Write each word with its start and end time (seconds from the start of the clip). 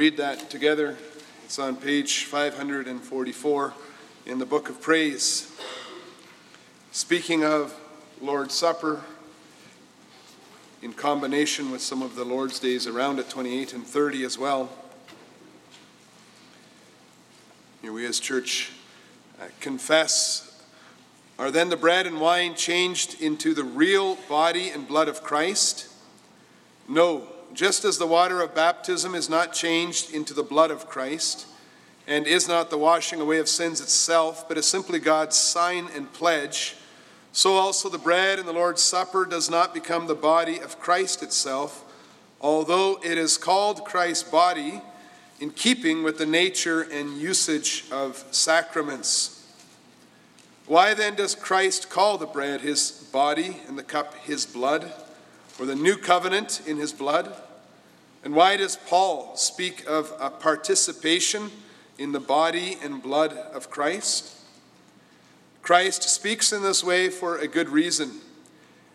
read 0.00 0.16
that 0.16 0.48
together. 0.48 0.96
It's 1.44 1.58
on 1.58 1.76
page 1.76 2.24
544 2.24 3.74
in 4.24 4.38
the 4.38 4.46
book 4.46 4.70
of 4.70 4.80
praise. 4.80 5.54
Speaking 6.90 7.44
of 7.44 7.78
Lord's 8.18 8.54
Supper, 8.54 9.02
in 10.80 10.94
combination 10.94 11.70
with 11.70 11.82
some 11.82 12.00
of 12.00 12.14
the 12.14 12.24
Lord's 12.24 12.58
days 12.58 12.86
around 12.86 13.18
it, 13.18 13.28
28 13.28 13.74
and 13.74 13.86
30 13.86 14.24
as 14.24 14.38
well. 14.38 14.70
Here 17.82 17.92
we 17.92 18.06
as 18.06 18.18
church 18.18 18.72
uh, 19.38 19.48
confess 19.60 20.64
are 21.38 21.50
then 21.50 21.68
the 21.68 21.76
bread 21.76 22.06
and 22.06 22.22
wine 22.22 22.54
changed 22.54 23.20
into 23.20 23.52
the 23.52 23.64
real 23.64 24.16
body 24.30 24.70
and 24.70 24.88
blood 24.88 25.08
of 25.08 25.22
Christ? 25.22 25.92
No, 26.88 27.28
just 27.52 27.84
as 27.84 27.98
the 27.98 28.06
water 28.06 28.40
of 28.40 28.54
baptism 28.54 29.14
is 29.14 29.28
not 29.28 29.52
changed 29.52 30.14
into 30.14 30.34
the 30.34 30.42
blood 30.42 30.70
of 30.70 30.88
Christ, 30.88 31.46
and 32.06 32.26
is 32.26 32.48
not 32.48 32.70
the 32.70 32.78
washing 32.78 33.20
away 33.20 33.38
of 33.38 33.48
sins 33.48 33.80
itself, 33.80 34.48
but 34.48 34.58
is 34.58 34.66
simply 34.66 34.98
God's 34.98 35.36
sign 35.36 35.88
and 35.94 36.12
pledge, 36.12 36.76
so 37.32 37.54
also 37.54 37.88
the 37.88 37.98
bread 37.98 38.38
in 38.38 38.46
the 38.46 38.52
Lord's 38.52 38.82
Supper 38.82 39.24
does 39.24 39.48
not 39.48 39.72
become 39.72 40.06
the 40.06 40.14
body 40.14 40.58
of 40.58 40.80
Christ 40.80 41.22
itself, 41.22 41.84
although 42.40 42.98
it 43.04 43.16
is 43.16 43.36
called 43.36 43.84
Christ's 43.84 44.28
body 44.28 44.82
in 45.38 45.50
keeping 45.50 46.02
with 46.02 46.18
the 46.18 46.26
nature 46.26 46.82
and 46.82 47.18
usage 47.18 47.84
of 47.92 48.24
sacraments. 48.30 49.46
Why 50.66 50.94
then 50.94 51.14
does 51.14 51.34
Christ 51.34 51.90
call 51.90 52.18
the 52.18 52.26
bread 52.26 52.60
his 52.60 53.08
body 53.12 53.58
and 53.66 53.78
the 53.78 53.82
cup 53.82 54.14
his 54.16 54.46
blood, 54.46 54.92
or 55.60 55.66
the 55.66 55.76
new 55.76 55.96
covenant 55.96 56.62
in 56.66 56.78
his 56.78 56.92
blood? 56.92 57.36
And 58.24 58.34
why 58.34 58.56
does 58.56 58.76
Paul 58.76 59.36
speak 59.36 59.86
of 59.86 60.12
a 60.18 60.30
participation 60.30 61.50
in 61.98 62.12
the 62.12 62.20
body 62.20 62.78
and 62.82 63.02
blood 63.02 63.34
of 63.34 63.70
Christ? 63.70 64.36
Christ 65.62 66.02
speaks 66.02 66.52
in 66.52 66.62
this 66.62 66.82
way 66.82 67.10
for 67.10 67.36
a 67.36 67.46
good 67.46 67.68
reason. 67.68 68.20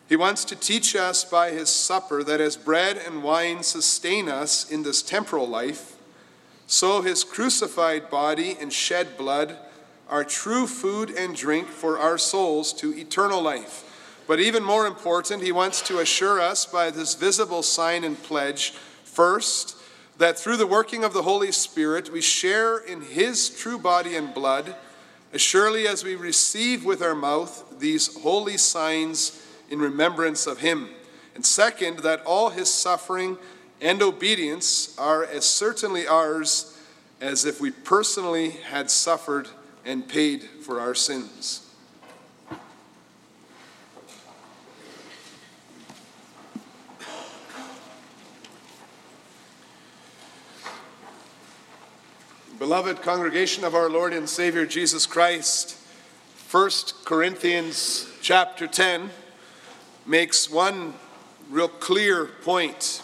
He 0.09 0.15
wants 0.15 0.43
to 0.45 0.55
teach 0.55 0.95
us 0.95 1.23
by 1.23 1.51
his 1.51 1.69
supper 1.69 2.23
that 2.23 2.41
as 2.41 2.57
bread 2.57 2.97
and 2.97 3.23
wine 3.23 3.63
sustain 3.63 4.27
us 4.27 4.69
in 4.69 4.83
this 4.83 5.01
temporal 5.01 5.47
life, 5.47 5.97
so 6.67 7.01
his 7.01 7.23
crucified 7.23 8.09
body 8.09 8.57
and 8.59 8.73
shed 8.73 9.17
blood 9.17 9.57
are 10.09 10.23
true 10.23 10.67
food 10.67 11.11
and 11.11 11.35
drink 11.35 11.67
for 11.67 11.99
our 11.99 12.17
souls 12.17 12.73
to 12.73 12.95
eternal 12.97 13.41
life. 13.41 13.84
But 14.27 14.39
even 14.39 14.63
more 14.63 14.87
important, 14.87 15.43
he 15.43 15.51
wants 15.51 15.81
to 15.83 15.99
assure 15.99 16.39
us 16.41 16.65
by 16.65 16.89
this 16.89 17.13
visible 17.15 17.61
sign 17.61 18.03
and 18.03 18.21
pledge, 18.21 18.71
first, 19.03 19.77
that 20.17 20.39
through 20.39 20.57
the 20.57 20.67
working 20.67 21.03
of 21.03 21.13
the 21.13 21.23
Holy 21.23 21.51
Spirit 21.51 22.11
we 22.11 22.21
share 22.21 22.77
in 22.77 23.01
his 23.01 23.49
true 23.49 23.77
body 23.77 24.15
and 24.15 24.33
blood, 24.33 24.75
as 25.33 25.41
surely 25.41 25.87
as 25.87 26.03
we 26.03 26.15
receive 26.15 26.85
with 26.85 27.01
our 27.01 27.15
mouth 27.15 27.79
these 27.79 28.21
holy 28.21 28.57
signs 28.57 29.45
in 29.69 29.79
remembrance 29.79 30.47
of 30.47 30.59
him. 30.59 30.89
And 31.35 31.45
second, 31.45 31.99
that 31.99 32.23
all 32.25 32.49
his 32.49 32.73
suffering 32.73 33.37
and 33.81 34.01
obedience 34.01 34.97
are 34.97 35.25
as 35.25 35.45
certainly 35.45 36.07
ours 36.07 36.79
as 37.19 37.45
if 37.45 37.59
we 37.59 37.71
personally 37.71 38.51
had 38.51 38.89
suffered 38.89 39.49
and 39.83 40.07
paid 40.07 40.43
for 40.43 40.79
our 40.79 40.95
sins. 40.95 41.64
Beloved 52.57 53.01
congregation 53.01 53.65
of 53.65 53.75
our 53.75 53.89
Lord 53.89 54.13
and 54.13 54.29
Savior 54.29 54.65
Jesus 54.65 55.05
Christ, 55.05 55.75
1 56.49 56.69
Corinthians 57.03 58.07
chapter 58.21 58.65
10 58.65 59.09
makes 60.05 60.49
one 60.49 60.93
real 61.49 61.67
clear 61.67 62.27
point. 62.27 63.03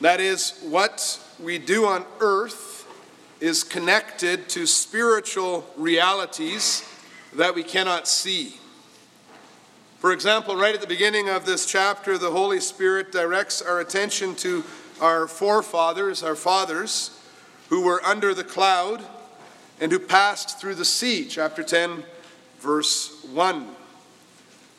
That 0.00 0.20
is, 0.20 0.58
what 0.62 1.20
we 1.38 1.58
do 1.58 1.84
on 1.84 2.06
earth 2.18 2.90
is 3.40 3.62
connected 3.62 4.48
to 4.48 4.66
spiritual 4.66 5.66
realities 5.76 6.82
that 7.34 7.54
we 7.54 7.62
cannot 7.62 8.08
see. 8.08 8.54
For 9.98 10.12
example, 10.12 10.56
right 10.56 10.74
at 10.74 10.80
the 10.80 10.86
beginning 10.86 11.28
of 11.28 11.44
this 11.44 11.66
chapter, 11.66 12.16
the 12.16 12.30
Holy 12.30 12.60
Spirit 12.60 13.12
directs 13.12 13.60
our 13.60 13.80
attention 13.80 14.34
to 14.36 14.64
our 14.98 15.26
forefathers, 15.26 16.22
our 16.22 16.34
fathers, 16.36 17.13
who 17.68 17.82
were 17.82 18.04
under 18.04 18.34
the 18.34 18.44
cloud 18.44 19.02
and 19.80 19.90
who 19.90 19.98
passed 19.98 20.60
through 20.60 20.74
the 20.74 20.84
sea. 20.84 21.26
Chapter 21.28 21.62
10, 21.62 22.04
verse 22.60 23.24
1. 23.32 23.68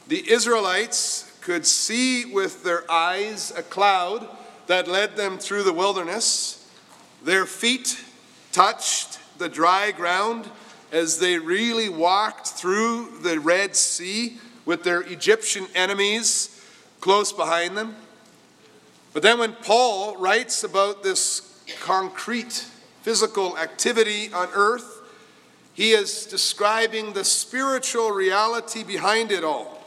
The 0.08 0.32
Israelites 0.32 1.38
could 1.42 1.66
see 1.66 2.26
with 2.26 2.64
their 2.64 2.90
eyes 2.92 3.52
a 3.56 3.64
cloud 3.64 4.28
that 4.68 4.88
led 4.88 5.16
them 5.16 5.38
through 5.38 5.64
the 5.64 5.74
wilderness. 5.74 6.68
Their 7.24 7.46
feet 7.46 8.04
touched 8.52 9.20
the 9.38 9.50
dry 9.50 9.92
ground 9.92 10.50
as 10.92 11.20
they 11.20 11.38
really 11.38 11.90
walked 11.90 12.48
through 12.48 13.20
the 13.22 13.40
Red 13.40 13.76
Sea 13.76 14.38
with 14.66 14.84
their 14.84 15.02
Egyptian 15.02 15.68
enemies 15.76 16.52
close 17.02 17.32
behind 17.32 17.78
them. 17.78 17.96
But 19.14 19.24
then, 19.24 19.38
when 19.38 19.54
Paul 19.54 20.18
writes 20.18 20.64
about 20.64 21.04
this 21.04 21.64
concrete 21.82 22.66
physical 23.06 23.56
activity 23.60 24.34
on 24.34 24.50
earth, 24.56 25.04
he 25.76 25.92
is 25.92 26.26
describing 26.26 27.14
the 27.14 27.24
spiritual 27.24 28.10
reality 28.10 28.84
behind 28.84 29.32
it 29.32 29.44
all. 29.44 29.86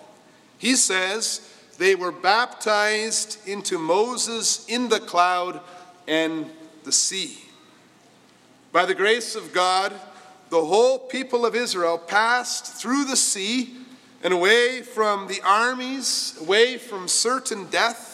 He 0.56 0.76
says 0.76 1.40
they 1.78 1.96
were 1.96 2.12
baptized 2.12 3.38
into 3.44 3.76
Moses 3.76 4.64
in 4.68 4.88
the 4.88 5.00
cloud 5.00 5.60
and 6.06 6.48
the 6.84 6.92
sea. 6.92 7.38
By 8.70 8.86
the 8.86 8.94
grace 8.94 9.34
of 9.34 9.52
God, 9.52 9.92
the 10.50 10.64
whole 10.64 11.00
people 11.00 11.44
of 11.44 11.56
Israel 11.56 11.98
passed 11.98 12.66
through 12.80 13.04
the 13.06 13.16
sea 13.16 13.78
and 14.22 14.32
away 14.32 14.82
from 14.82 15.26
the 15.26 15.40
armies, 15.44 16.38
away 16.40 16.78
from 16.78 17.08
certain 17.08 17.66
death. 17.66 18.07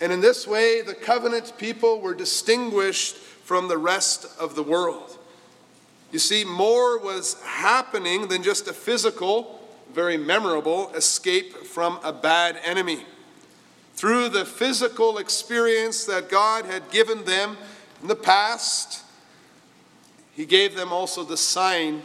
And 0.00 0.12
in 0.12 0.20
this 0.20 0.46
way, 0.46 0.82
the 0.82 0.94
covenant 0.94 1.54
people 1.56 2.00
were 2.00 2.14
distinguished 2.14 3.16
from 3.16 3.68
the 3.68 3.78
rest 3.78 4.26
of 4.38 4.54
the 4.54 4.62
world. 4.62 5.18
You 6.12 6.18
see, 6.18 6.44
more 6.44 6.98
was 6.98 7.40
happening 7.42 8.28
than 8.28 8.42
just 8.42 8.68
a 8.68 8.72
physical, 8.72 9.60
very 9.92 10.16
memorable 10.16 10.92
escape 10.94 11.54
from 11.64 11.98
a 12.04 12.12
bad 12.12 12.58
enemy. 12.64 13.04
Through 13.94 14.28
the 14.28 14.44
physical 14.44 15.18
experience 15.18 16.04
that 16.04 16.28
God 16.28 16.66
had 16.66 16.90
given 16.90 17.24
them 17.24 17.56
in 18.02 18.08
the 18.08 18.16
past, 18.16 19.02
he 20.32 20.44
gave 20.44 20.76
them 20.76 20.92
also 20.92 21.24
the 21.24 21.36
sign 21.36 22.02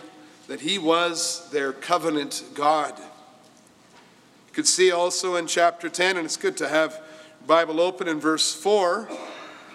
that 0.48 0.62
he 0.62 0.78
was 0.78 1.50
their 1.52 1.74
covenant 1.74 2.44
God. 2.54 2.98
You 2.98 4.54
could 4.54 4.68
see 4.68 4.92
also 4.92 5.36
in 5.36 5.48
chapter 5.48 5.90
10, 5.90 6.18
and 6.18 6.26
it's 6.26 6.38
good 6.38 6.56
to 6.58 6.70
have 6.70 7.02
Bible 7.48 7.80
open 7.80 8.08
in 8.08 8.20
verse 8.20 8.54
4. 8.54 9.10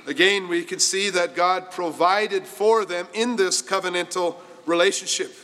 Again, 0.07 0.49
we 0.49 0.63
can 0.63 0.79
see 0.79 1.11
that 1.11 1.35
God 1.35 1.71
provided 1.71 2.47
for 2.47 2.85
them 2.85 3.09
in 3.13 3.37
this 3.37 3.61
covenantal 3.61 4.37
relationship. 4.67 5.35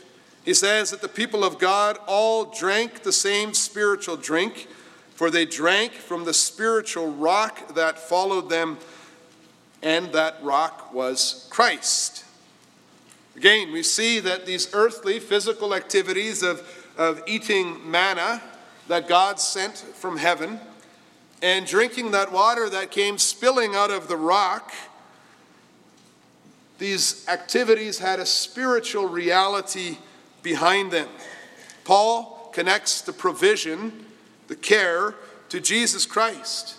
He 0.44 0.54
says 0.54 0.90
that 0.90 1.00
the 1.00 1.08
people 1.08 1.44
of 1.44 1.58
God 1.58 1.98
all 2.06 2.44
drank 2.44 3.02
the 3.02 3.12
same 3.12 3.54
spiritual 3.54 4.16
drink, 4.16 4.68
for 5.14 5.30
they 5.30 5.44
drank 5.44 5.92
from 5.92 6.24
the 6.24 6.34
spiritual 6.34 7.08
rock 7.08 7.74
that 7.74 7.98
followed 7.98 8.48
them, 8.48 8.78
and 9.82 10.12
that 10.12 10.36
rock 10.42 10.94
was 10.94 11.48
Christ. 11.50 12.24
Again, 13.36 13.72
we 13.72 13.82
see 13.82 14.20
that 14.20 14.46
these 14.46 14.72
earthly 14.72 15.18
physical 15.18 15.74
activities 15.74 16.42
of, 16.42 16.62
of 16.96 17.22
eating 17.26 17.90
manna 17.90 18.42
that 18.86 19.08
God 19.08 19.40
sent 19.40 19.76
from 19.76 20.18
heaven 20.18 20.60
and 21.42 21.66
drinking 21.66 22.12
that 22.12 22.30
water 22.30 22.70
that 22.70 22.92
came 22.92 23.18
spilling 23.18 23.74
out 23.74 23.90
of 23.90 24.06
the 24.06 24.16
rock, 24.16 24.72
these 26.78 27.28
activities 27.28 27.98
had 27.98 28.20
a 28.20 28.26
spiritual 28.26 29.08
reality 29.08 29.98
behind 30.42 30.92
them. 30.92 31.08
Paul 31.84 32.50
connects 32.54 33.00
the 33.00 33.12
provision, 33.12 34.06
the 34.46 34.56
care, 34.56 35.16
to 35.48 35.60
Jesus 35.60 36.06
Christ 36.06 36.76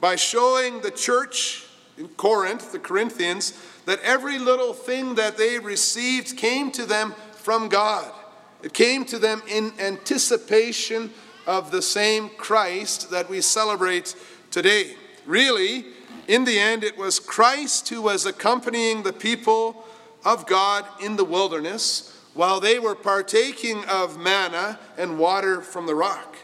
by 0.00 0.16
showing 0.16 0.80
the 0.80 0.90
church 0.90 1.66
in 1.96 2.08
Corinth, 2.08 2.72
the 2.72 2.78
Corinthians, 2.78 3.58
that 3.84 4.00
every 4.02 4.38
little 4.38 4.72
thing 4.72 5.16
that 5.16 5.36
they 5.36 5.58
received 5.58 6.36
came 6.36 6.70
to 6.72 6.86
them 6.86 7.14
from 7.32 7.68
God. 7.68 8.12
It 8.62 8.72
came 8.72 9.04
to 9.06 9.18
them 9.18 9.42
in 9.48 9.72
anticipation 9.78 11.10
of 11.48 11.70
the 11.70 11.82
same 11.82 12.28
Christ 12.28 13.10
that 13.10 13.28
we 13.28 13.40
celebrate 13.40 14.14
today. 14.50 14.94
Really, 15.26 15.86
In 16.28 16.44
the 16.44 16.58
end, 16.58 16.84
it 16.84 16.98
was 16.98 17.18
Christ 17.18 17.88
who 17.88 18.02
was 18.02 18.26
accompanying 18.26 19.02
the 19.02 19.14
people 19.14 19.86
of 20.26 20.46
God 20.46 20.84
in 21.00 21.16
the 21.16 21.24
wilderness 21.24 22.14
while 22.34 22.60
they 22.60 22.78
were 22.78 22.94
partaking 22.94 23.82
of 23.86 24.20
manna 24.20 24.78
and 24.98 25.18
water 25.18 25.62
from 25.62 25.86
the 25.86 25.94
rock. 25.94 26.36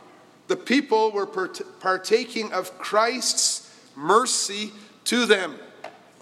The 0.49 0.57
people 0.57 1.13
were 1.13 1.27
partaking 1.27 2.51
of 2.53 2.79
Christ's 2.79 3.71
mercy 3.95 4.73
to 5.05 5.27
them, 5.27 5.57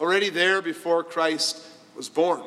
already 0.00 0.28
there 0.28 0.60
before 0.60 1.04
Christ 1.04 1.62
was 1.96 2.08
born. 2.08 2.42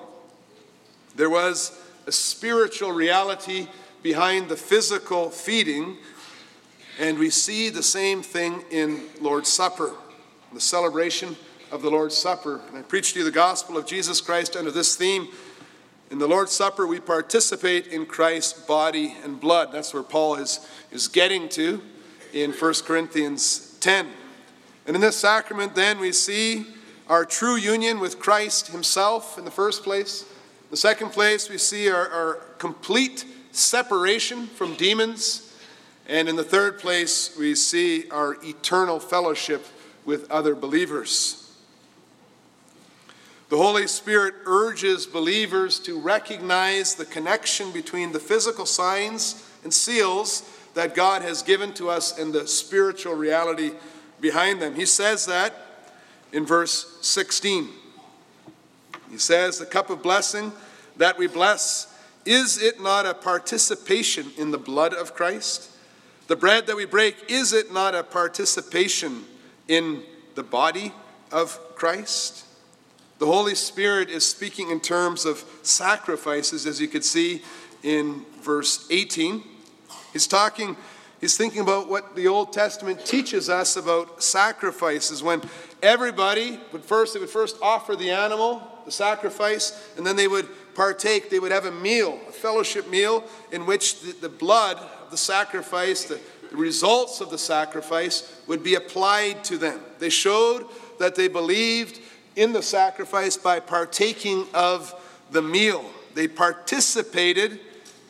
There 1.16 1.30
was 1.30 1.82
a 2.06 2.12
spiritual 2.12 2.92
reality 2.92 3.68
behind 4.04 4.50
the 4.50 4.58
physical 4.58 5.30
feeding, 5.30 5.98
and 7.00 7.20
we 7.20 7.30
see 7.30 7.70
the 7.70 7.84
same 7.84 8.22
thing 8.22 8.64
in 8.72 9.02
Lord's 9.20 9.50
Supper, 9.50 9.94
the 10.54 10.62
celebration 10.62 11.36
of 11.72 11.82
the 11.82 11.90
Lord's 11.90 12.16
Supper. 12.16 12.62
And 12.68 12.78
I 12.78 12.82
preach 12.82 13.14
to 13.14 13.20
you 13.20 13.26
the 13.26 13.32
gospel 13.32 13.78
of 13.78 13.86
Jesus 13.86 14.22
Christ 14.22 14.56
under 14.56 14.72
this 14.72 14.96
theme. 14.96 15.28
In 16.12 16.20
the 16.20 16.28
Lord's 16.28 16.52
Supper, 16.52 16.88
we 16.88 17.00
participate 17.00 17.88
in 17.88 18.06
Christ's 18.06 18.54
body 18.66 19.16
and 19.24 19.40
blood. 19.40 19.72
That's 19.72 19.94
where 19.94 20.04
Paul 20.04 20.36
is, 20.36 20.66
is 20.92 21.08
getting 21.08 21.50
to 21.50 21.82
in 22.32 22.52
1 22.52 22.74
Corinthians 22.86 23.78
10. 23.82 24.08
And 24.88 24.96
in 24.96 25.02
this 25.02 25.18
sacrament, 25.18 25.76
then, 25.76 26.00
we 26.00 26.12
see 26.12 26.68
our 27.08 27.26
true 27.26 27.56
union 27.56 28.00
with 28.00 28.20
Christ 28.20 28.68
Himself 28.68 29.38
in 29.38 29.46
the 29.46 29.52
first 29.52 29.84
place. 29.84 30.22
In 30.22 30.72
the 30.72 30.78
second 30.78 31.10
place, 31.10 31.50
we 31.50 31.58
see 31.58 31.90
our, 31.90 32.08
our 32.10 32.34
complete 32.58 33.26
separation 33.52 34.48
from 34.48 34.76
demons. 34.76 35.45
And 36.07 36.30
in 36.30 36.36
the 36.36 36.44
third 36.44 36.80
place, 36.80 37.36
we 37.38 37.56
see 37.56 38.10
our 38.10 38.38
eternal 38.44 39.00
fellowship 39.00 39.66
with 40.06 40.30
other 40.31 40.56
believers. 40.56 41.42
The 43.50 43.57
Holy 43.57 43.88
Spirit 43.88 44.34
urges 44.46 45.06
believers 45.06 45.80
to 45.81 46.00
recognize 46.00 46.96
the 46.96 47.06
connection 47.06 47.72
between 47.72 48.12
the 48.12 48.19
physical 48.19 48.66
signs 48.66 49.48
and 49.63 49.74
seals 49.74 50.50
that 50.74 50.96
God 50.96 51.22
has 51.22 51.42
given 51.42 51.74
to 51.75 51.90
us 51.90 52.18
and 52.18 52.34
the 52.34 52.48
spiritual 52.48 53.13
reality 53.13 53.72
behind 54.19 54.62
them. 54.62 54.75
He 54.75 54.86
says 54.86 55.25
that 55.28 55.54
in 56.31 56.46
verse 56.46 56.98
16. 57.01 57.69
He 59.10 59.18
says, 59.18 59.58
The 59.58 59.66
cup 59.66 59.90
of 59.90 60.04
blessing 60.04 60.51
that 60.98 61.18
we 61.18 61.28
bless, 61.28 61.94
is 62.25 62.62
it 62.62 62.81
not 62.81 63.06
a 63.06 63.13
participation 63.13 64.31
in 64.38 64.51
the 64.51 64.58
blood 64.58 64.94
of 64.94 65.13
Christ? 65.13 65.72
The 66.27 66.36
bread 66.36 66.66
that 66.66 66.75
we 66.75 66.86
break, 66.86 67.30
is 67.30 67.54
it 67.54 67.72
not 67.72 67.94
a 67.94 68.01
participation 68.01 69.25
in 69.68 70.01
the 70.33 70.42
body 70.42 70.92
of 71.31 71.60
Christ? 71.75 72.45
The 73.19 73.27
Holy 73.27 73.54
Spirit 73.54 74.10
is 74.10 74.27
speaking 74.27 74.72
in 74.72 74.80
terms 74.80 75.25
of 75.25 75.45
sacrifices, 75.62 76.66
as 76.66 76.81
you 76.81 76.88
could 76.88 77.06
see 77.06 77.44
in 77.83 78.25
verse 78.42 78.88
18. 78.89 79.44
He's 80.13 80.25
talking, 80.25 80.75
he's 81.22 81.38
thinking 81.38 81.62
about 81.62 81.89
what 81.89 82.16
the 82.16 82.27
Old 82.27 82.51
Testament 82.51 83.06
teaches 83.06 83.48
us 83.48 83.77
about 83.77 84.24
sacrifices. 84.24 85.22
When 85.22 85.44
everybody 85.83 86.60
would 86.72 86.83
first, 86.83 87.13
they 87.13 87.19
would 87.19 87.30
first 87.30 87.56
offer 87.62 87.95
the 87.95 88.10
animal, 88.10 88.63
the 88.86 88.92
sacrifice, 88.92 89.94
and 89.95 90.06
then 90.06 90.16
they 90.16 90.27
would 90.27 90.48
partake, 90.74 91.30
they 91.30 91.39
would 91.39 91.51
have 91.51 91.66
a 91.66 91.72
meal, 91.72 92.19
a 92.27 92.31
fellowship 92.31 92.89
meal, 92.89 93.24
in 93.51 93.68
which 93.68 94.01
the, 94.01 94.12
the 94.13 94.30
blood 94.30 94.80
the 95.12 95.18
sacrifice, 95.18 96.06
the, 96.06 96.19
the 96.50 96.57
results 96.57 97.22
of 97.22 97.30
the 97.30 97.38
sacrifice, 97.38 98.42
would 98.48 98.63
be 98.63 98.75
applied 98.75 99.44
to 99.46 99.57
them. 99.57 99.80
They 100.00 100.10
showed 100.10 100.66
that 101.00 101.16
they 101.16 101.28
believed 101.28 102.00
in 102.36 102.54
the 102.54 102.62
sacrifice 102.62 103.38
by 103.38 103.60
partaking 103.60 104.46
of 104.54 104.94
the 105.31 105.42
meal. 105.42 105.86
They 106.13 106.28
participated 106.28 107.60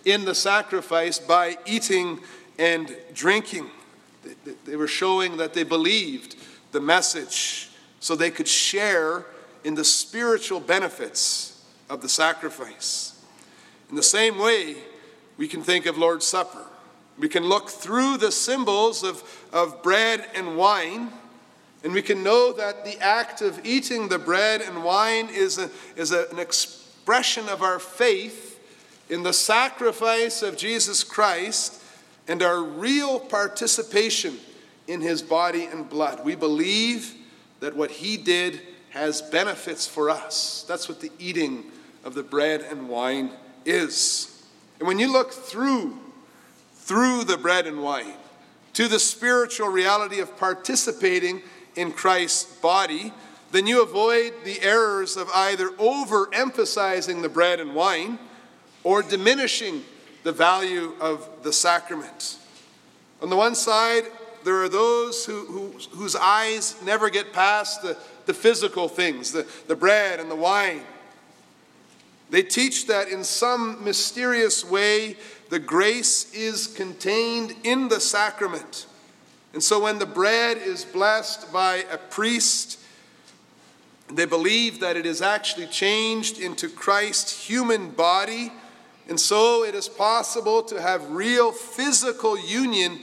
in 0.03 0.25
the 0.25 0.35
sacrifice 0.35 1.19
by 1.19 1.57
eating 1.65 2.19
and 2.57 2.95
drinking. 3.13 3.69
They 4.65 4.75
were 4.75 4.87
showing 4.87 5.37
that 5.37 5.53
they 5.53 5.63
believed 5.63 6.35
the 6.71 6.81
message 6.81 7.69
so 7.99 8.15
they 8.15 8.31
could 8.31 8.47
share 8.47 9.25
in 9.63 9.75
the 9.75 9.83
spiritual 9.83 10.59
benefits 10.59 11.63
of 11.89 12.01
the 12.01 12.09
sacrifice. 12.09 13.19
In 13.89 13.95
the 13.95 14.03
same 14.03 14.37
way, 14.37 14.75
we 15.37 15.47
can 15.47 15.61
think 15.61 15.85
of 15.85 15.97
Lord's 15.97 16.25
Supper. 16.25 16.65
We 17.17 17.29
can 17.29 17.45
look 17.45 17.69
through 17.69 18.17
the 18.17 18.31
symbols 18.31 19.03
of, 19.03 19.47
of 19.53 19.81
bread 19.81 20.27
and 20.35 20.57
wine 20.57 21.11
and 21.85 21.93
we 21.93 22.01
can 22.01 22.23
know 22.23 22.51
that 22.51 22.83
the 22.83 22.99
act 22.99 23.43
of 23.43 23.63
eating 23.63 24.07
the 24.07 24.17
bread 24.17 24.61
and 24.61 24.83
wine 24.83 25.29
is, 25.31 25.59
a, 25.59 25.69
is 25.95 26.11
a, 26.11 26.27
an 26.31 26.39
expression 26.39 27.47
of 27.47 27.61
our 27.61 27.77
faith 27.77 28.59
in 29.07 29.21
the 29.21 29.31
sacrifice 29.31 30.41
of 30.41 30.57
Jesus 30.57 31.03
Christ 31.03 31.79
and 32.27 32.41
our 32.41 32.59
real 32.63 33.19
participation 33.19 34.39
in 34.87 34.99
his 34.99 35.21
body 35.21 35.65
and 35.65 35.87
blood. 35.87 36.25
We 36.25 36.33
believe 36.33 37.13
that 37.59 37.75
what 37.75 37.91
he 37.91 38.17
did 38.17 38.61
has 38.89 39.21
benefits 39.21 39.85
for 39.85 40.09
us. 40.09 40.65
That's 40.67 40.89
what 40.89 41.01
the 41.01 41.11
eating 41.19 41.65
of 42.03 42.15
the 42.15 42.23
bread 42.23 42.61
and 42.61 42.89
wine 42.89 43.29
is. 43.63 44.43
And 44.79 44.87
when 44.87 44.97
you 44.97 45.13
look 45.13 45.31
through 45.31 45.99
through 46.85 47.23
the 47.23 47.37
bread 47.37 47.65
and 47.65 47.81
wine 47.81 48.13
to 48.73 48.87
the 48.87 48.99
spiritual 48.99 49.67
reality 49.69 50.19
of 50.19 50.37
participating 50.37 51.41
in 51.75 51.91
Christ's 51.91 52.43
body, 52.57 53.11
then 53.51 53.65
you 53.65 53.81
avoid 53.81 54.33
the 54.43 54.61
errors 54.61 55.17
of 55.17 55.27
either 55.33 55.69
overemphasizing 55.69 57.23
the 57.23 57.29
bread 57.29 57.59
and 57.59 57.73
wine 57.73 58.19
or 58.83 59.01
diminishing 59.01 59.83
the 60.23 60.31
value 60.31 60.93
of 60.99 61.27
the 61.41 61.51
sacrament. 61.51 62.37
On 63.21 63.29
the 63.29 63.35
one 63.35 63.55
side, 63.55 64.03
there 64.43 64.61
are 64.61 64.69
those 64.69 65.25
who, 65.25 65.45
who, 65.45 65.67
whose 65.97 66.15
eyes 66.15 66.75
never 66.83 67.09
get 67.09 67.33
past 67.33 67.81
the, 67.81 67.97
the 68.27 68.33
physical 68.33 68.87
things, 68.87 69.31
the, 69.31 69.47
the 69.67 69.75
bread 69.75 70.19
and 70.19 70.29
the 70.29 70.35
wine. 70.35 70.81
They 72.29 72.43
teach 72.43 72.87
that 72.87 73.07
in 73.07 73.23
some 73.23 73.83
mysterious 73.83 74.65
way, 74.65 75.17
the 75.49 75.59
grace 75.59 76.33
is 76.33 76.67
contained 76.67 77.53
in 77.63 77.87
the 77.87 77.99
sacrament. 77.99 78.87
And 79.53 79.63
so 79.63 79.79
when 79.79 79.99
the 79.99 80.05
bread 80.05 80.57
is 80.57 80.83
blessed 80.83 81.53
by 81.53 81.85
a 81.91 81.97
priest, 81.97 82.79
they 84.11 84.25
believe 84.25 84.79
that 84.81 84.97
it 84.97 85.05
is 85.05 85.21
actually 85.21 85.67
changed 85.67 86.39
into 86.39 86.67
Christ's 86.67 87.47
human 87.47 87.89
body. 87.91 88.51
And 89.07 89.19
so 89.19 89.63
it 89.63 89.75
is 89.75 89.87
possible 89.87 90.63
to 90.63 90.81
have 90.81 91.09
real 91.11 91.51
physical 91.51 92.37
union 92.37 92.99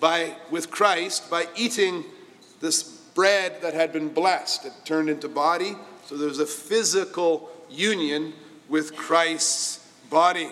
by, 0.00 0.34
with 0.50 0.70
Christ 0.70 1.30
by 1.30 1.46
eating 1.56 2.04
this 2.60 2.82
bread 2.82 3.60
that 3.62 3.74
had 3.74 3.92
been 3.92 4.08
blessed. 4.08 4.66
It 4.66 4.72
turned 4.84 5.08
into 5.08 5.28
body. 5.28 5.76
So 6.06 6.16
there's 6.16 6.38
a 6.38 6.46
physical 6.46 7.50
union 7.70 8.32
with 8.72 8.96
Christ's 8.96 9.86
body. 10.08 10.48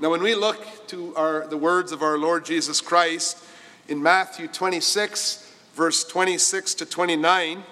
Now, 0.00 0.10
when 0.10 0.24
we 0.24 0.34
look 0.34 0.88
to 0.88 1.14
our, 1.14 1.46
the 1.46 1.56
words 1.56 1.92
of 1.92 2.02
our 2.02 2.18
Lord 2.18 2.44
Jesus 2.44 2.80
Christ, 2.80 3.38
in 3.86 4.02
Matthew 4.02 4.48
26, 4.48 5.54
verse 5.74 6.02
26 6.02 6.74
to 6.74 6.84
29, 6.84 7.62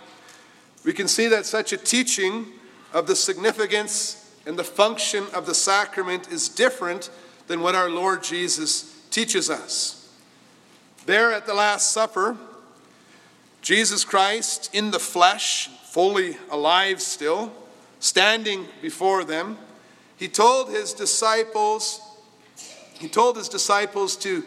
we 0.85 0.93
can 0.93 1.09
see 1.09 1.26
that 1.26 1.47
such 1.47 1.73
a 1.73 1.76
teaching 1.76 2.47
of 2.93 3.09
the 3.09 3.16
significance 3.16 4.33
and 4.47 4.57
the 4.57 4.62
function 4.62 5.25
of 5.35 5.47
the 5.47 5.55
sacrament 5.55 6.31
is 6.31 6.49
different 6.49 7.11
than 7.49 7.62
what 7.62 7.75
our 7.75 7.90
Lord 7.90 8.23
Jesus 8.23 9.05
teaches 9.11 9.50
us. 9.50 10.14
There 11.07 11.33
at 11.33 11.45
the 11.45 11.55
Last 11.55 11.90
Supper, 11.90 12.37
Jesus 13.62 14.05
Christ 14.05 14.73
in 14.73 14.93
the 14.93 15.00
flesh, 15.00 15.71
fully 15.90 16.37
alive 16.52 17.02
still, 17.02 17.52
standing 18.07 18.67
before 18.81 19.25
them, 19.25 19.59
he 20.17 20.29
told 20.29 20.71
his 20.71 20.93
disciples, 20.93 22.01
he 22.95 23.09
told 23.09 23.37
his 23.37 23.49
disciples 23.49 24.17
to 24.17 24.45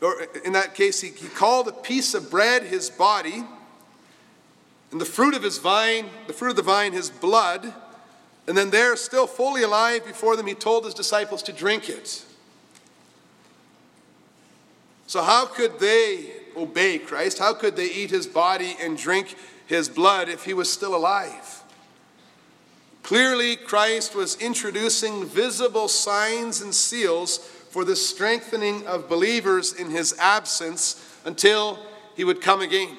or 0.00 0.26
in 0.44 0.52
that 0.52 0.74
case, 0.74 1.00
he, 1.00 1.08
he 1.08 1.28
called 1.28 1.68
a 1.68 1.72
piece 1.72 2.14
of 2.14 2.30
bread 2.30 2.64
his 2.64 2.90
body, 2.90 3.44
and 4.92 5.00
the 5.00 5.06
fruit 5.06 5.34
of 5.34 5.42
his 5.42 5.58
vine, 5.58 6.06
the 6.26 6.32
fruit 6.32 6.50
of 6.50 6.56
the 6.56 6.62
vine, 6.62 6.92
his 6.92 7.10
blood. 7.10 7.72
And 8.46 8.56
then 8.56 8.70
there, 8.70 8.94
still 8.96 9.26
fully 9.26 9.62
alive 9.62 10.04
before 10.06 10.36
them, 10.36 10.46
he 10.46 10.54
told 10.54 10.84
his 10.84 10.94
disciples 10.94 11.42
to 11.44 11.52
drink 11.52 11.88
it. 11.88 12.24
So, 15.08 15.22
how 15.22 15.46
could 15.46 15.78
they 15.80 16.32
obey 16.56 16.98
Christ? 16.98 17.38
How 17.38 17.54
could 17.54 17.74
they 17.74 17.90
eat 17.90 18.10
his 18.10 18.26
body 18.26 18.76
and 18.80 18.96
drink 18.96 19.34
his 19.66 19.88
blood 19.88 20.28
if 20.28 20.44
he 20.44 20.54
was 20.54 20.72
still 20.72 20.94
alive? 20.94 21.62
Clearly, 23.06 23.54
Christ 23.54 24.16
was 24.16 24.34
introducing 24.42 25.26
visible 25.26 25.86
signs 25.86 26.60
and 26.60 26.74
seals 26.74 27.38
for 27.38 27.84
the 27.84 27.94
strengthening 27.94 28.84
of 28.84 29.08
believers 29.08 29.72
in 29.72 29.90
his 29.90 30.12
absence 30.18 31.16
until 31.24 31.78
he 32.16 32.24
would 32.24 32.40
come 32.40 32.62
again. 32.62 32.96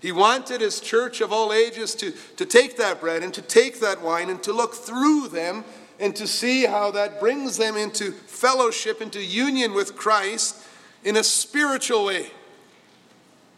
He 0.00 0.10
wanted 0.10 0.62
his 0.62 0.80
church 0.80 1.20
of 1.20 1.34
all 1.34 1.52
ages 1.52 1.94
to, 1.96 2.14
to 2.38 2.46
take 2.46 2.78
that 2.78 2.98
bread 2.98 3.22
and 3.22 3.34
to 3.34 3.42
take 3.42 3.80
that 3.80 4.00
wine 4.00 4.30
and 4.30 4.42
to 4.42 4.54
look 4.54 4.72
through 4.72 5.28
them 5.28 5.64
and 5.98 6.16
to 6.16 6.26
see 6.26 6.64
how 6.64 6.90
that 6.92 7.20
brings 7.20 7.58
them 7.58 7.76
into 7.76 8.12
fellowship, 8.12 9.02
into 9.02 9.22
union 9.22 9.74
with 9.74 9.96
Christ 9.96 10.66
in 11.04 11.18
a 11.18 11.22
spiritual 11.22 12.06
way. 12.06 12.30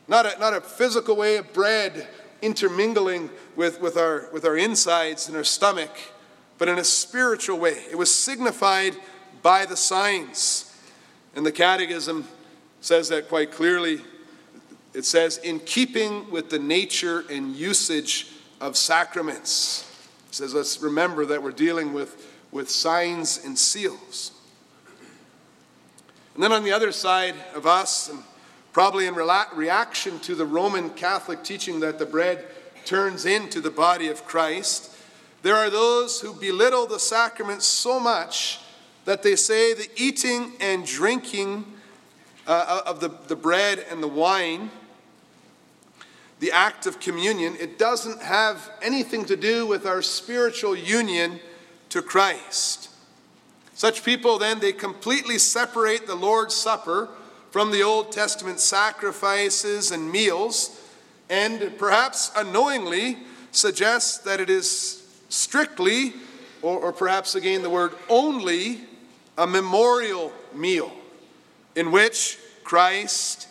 Not 0.09 0.27
a, 0.27 0.37
not 0.41 0.55
a 0.55 0.61
physical 0.61 1.15
way 1.15 1.37
of 1.37 1.53
bread 1.53 2.09
intermingling 2.43 3.31
with, 3.57 3.81
with, 3.81 3.97
our, 3.97 4.29
with 4.33 4.45
our 4.45 4.57
insides 4.57 5.29
and 5.29 5.37
our 5.37 5.45
stomach, 5.45 5.91
but 6.59 6.69
in 6.69 6.79
a 6.79 6.85
spiritual 6.85 7.59
way. 7.59 7.85
It 7.91 7.97
was 7.97 8.15
signified 8.15 8.97
by 9.43 9.67
the 9.67 9.77
signs. 9.77 10.77
And 11.35 11.45
the 11.45 11.53
Catechism 11.53 12.27
says 12.81 13.09
that 13.09 13.29
quite 13.29 13.51
clearly. 13.51 14.01
It 14.95 15.05
says, 15.05 15.39
in 15.39 15.61
keeping 15.61 16.31
with 16.31 16.51
the 16.51 16.59
nature 16.59 17.25
and 17.31 17.57
usage 17.57 18.29
of 18.61 18.77
sacraments. 18.77 19.89
It 20.29 20.35
says, 20.37 20.55
let's 20.55 20.81
remember 20.81 21.27
that 21.27 21.43
we're 21.43 21.51
dealing 21.51 21.93
with, 21.93 22.31
with 22.53 22.71
signs 22.71 23.45
and 23.45 23.59
seals. 23.59 24.33
And 26.35 26.43
then 26.43 26.53
on 26.53 26.65
the 26.65 26.73
other 26.73 26.93
side 26.93 27.35
of 27.55 27.67
us, 27.67 28.09
and 28.09 28.23
probably 28.73 29.07
in 29.07 29.15
reaction 29.15 30.19
to 30.21 30.35
the 30.35 30.47
Roman 30.47 30.91
Catholic 30.91 31.45
teaching 31.45 31.81
that 31.81 31.99
the 31.99 32.07
bread 32.07 32.45
turns 32.85 33.27
into 33.27 33.61
the 33.61 33.71
body 33.71 34.09
of 34.09 34.25
Christ, 34.25 34.91
there 35.43 35.57
are 35.57 35.71
those 35.71 36.21
who 36.21 36.35
belittle 36.35 36.87
the 36.87 37.01
sacraments 37.01 37.67
so 37.67 37.99
much 37.99 38.61
that 39.05 39.23
they 39.23 39.37
say 39.37 39.75
the 39.75 39.89
eating 39.97 40.53
and 40.61 40.87
drinking 40.87 41.65
uh, 42.47 42.83
of 42.87 43.01
the, 43.01 43.09
the 43.29 43.37
bread 43.37 43.85
and 43.91 44.03
the 44.03 44.09
wine, 44.09 44.71
the 46.41 46.53
act 46.53 46.87
of 46.87 46.99
communion, 46.99 47.57
it 47.61 47.79
doesn't 47.79 48.21
have 48.21 48.71
anything 48.83 49.25
to 49.25 49.37
do 49.37 49.67
with 49.67 49.87
our 49.87 50.03
spiritual 50.03 50.75
union 50.75 51.39
to 51.89 52.03
Christ. 52.03 52.91
Such 53.75 54.05
people 54.05 54.39
then, 54.39 54.61
they 54.61 54.73
completely 54.73 55.39
separate 55.39 56.07
the 56.07 56.15
Lord's 56.15 56.55
Supper 56.55 57.09
from 57.51 57.71
the 57.71 57.83
Old 57.83 58.13
Testament 58.13 58.59
sacrifices 58.59 59.91
and 59.91 60.11
meals, 60.11 60.81
and 61.33 61.79
perhaps 61.79 62.31
unknowingly 62.37 63.17
suggests 63.53 64.19
that 64.19 64.39
it 64.39 64.51
is 64.51 65.03
strictly, 65.31 66.13
or, 66.61 66.79
or 66.79 66.93
perhaps 66.93 67.35
again 67.35 67.63
the 67.63 67.71
word 67.71 67.95
only, 68.11 68.83
a 69.39 69.47
memorial 69.47 70.31
meal 70.55 70.93
in 71.75 71.91
which 71.91 72.39
Christ, 72.65 73.49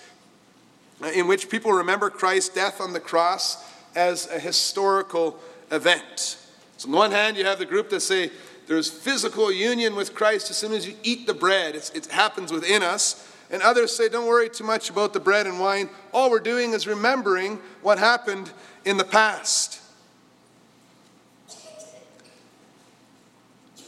in 1.15 1.27
which 1.27 1.49
people 1.49 1.73
remember 1.73 2.11
Christ's 2.11 2.53
death 2.53 2.79
on 2.79 2.93
the 2.93 2.99
cross 2.99 3.57
as 3.95 4.29
a 4.29 4.39
historical 4.39 5.39
event. 5.71 6.37
So, 6.77 6.87
on 6.87 6.91
the 6.91 6.97
one 6.97 7.11
hand, 7.11 7.35
you 7.35 7.45
have 7.45 7.57
the 7.57 7.65
group 7.65 7.89
that 7.89 8.01
say 8.01 8.29
there's 8.67 8.91
physical 8.91 9.51
union 9.51 9.95
with 9.95 10.13
Christ 10.13 10.51
as 10.51 10.57
soon 10.57 10.71
as 10.71 10.87
you 10.87 10.93
eat 11.01 11.25
the 11.25 11.33
bread, 11.33 11.75
it's, 11.75 11.89
it 11.89 12.05
happens 12.05 12.51
within 12.51 12.83
us. 12.83 13.27
And 13.51 13.61
others 13.61 13.93
say, 13.93 14.07
don't 14.07 14.27
worry 14.27 14.49
too 14.49 14.63
much 14.63 14.89
about 14.89 15.11
the 15.11 15.19
bread 15.19 15.45
and 15.45 15.59
wine. 15.59 15.89
All 16.13 16.31
we're 16.31 16.39
doing 16.39 16.71
is 16.71 16.87
remembering 16.87 17.59
what 17.81 17.99
happened 17.99 18.49
in 18.85 18.95
the 18.97 19.03
past. 19.03 19.81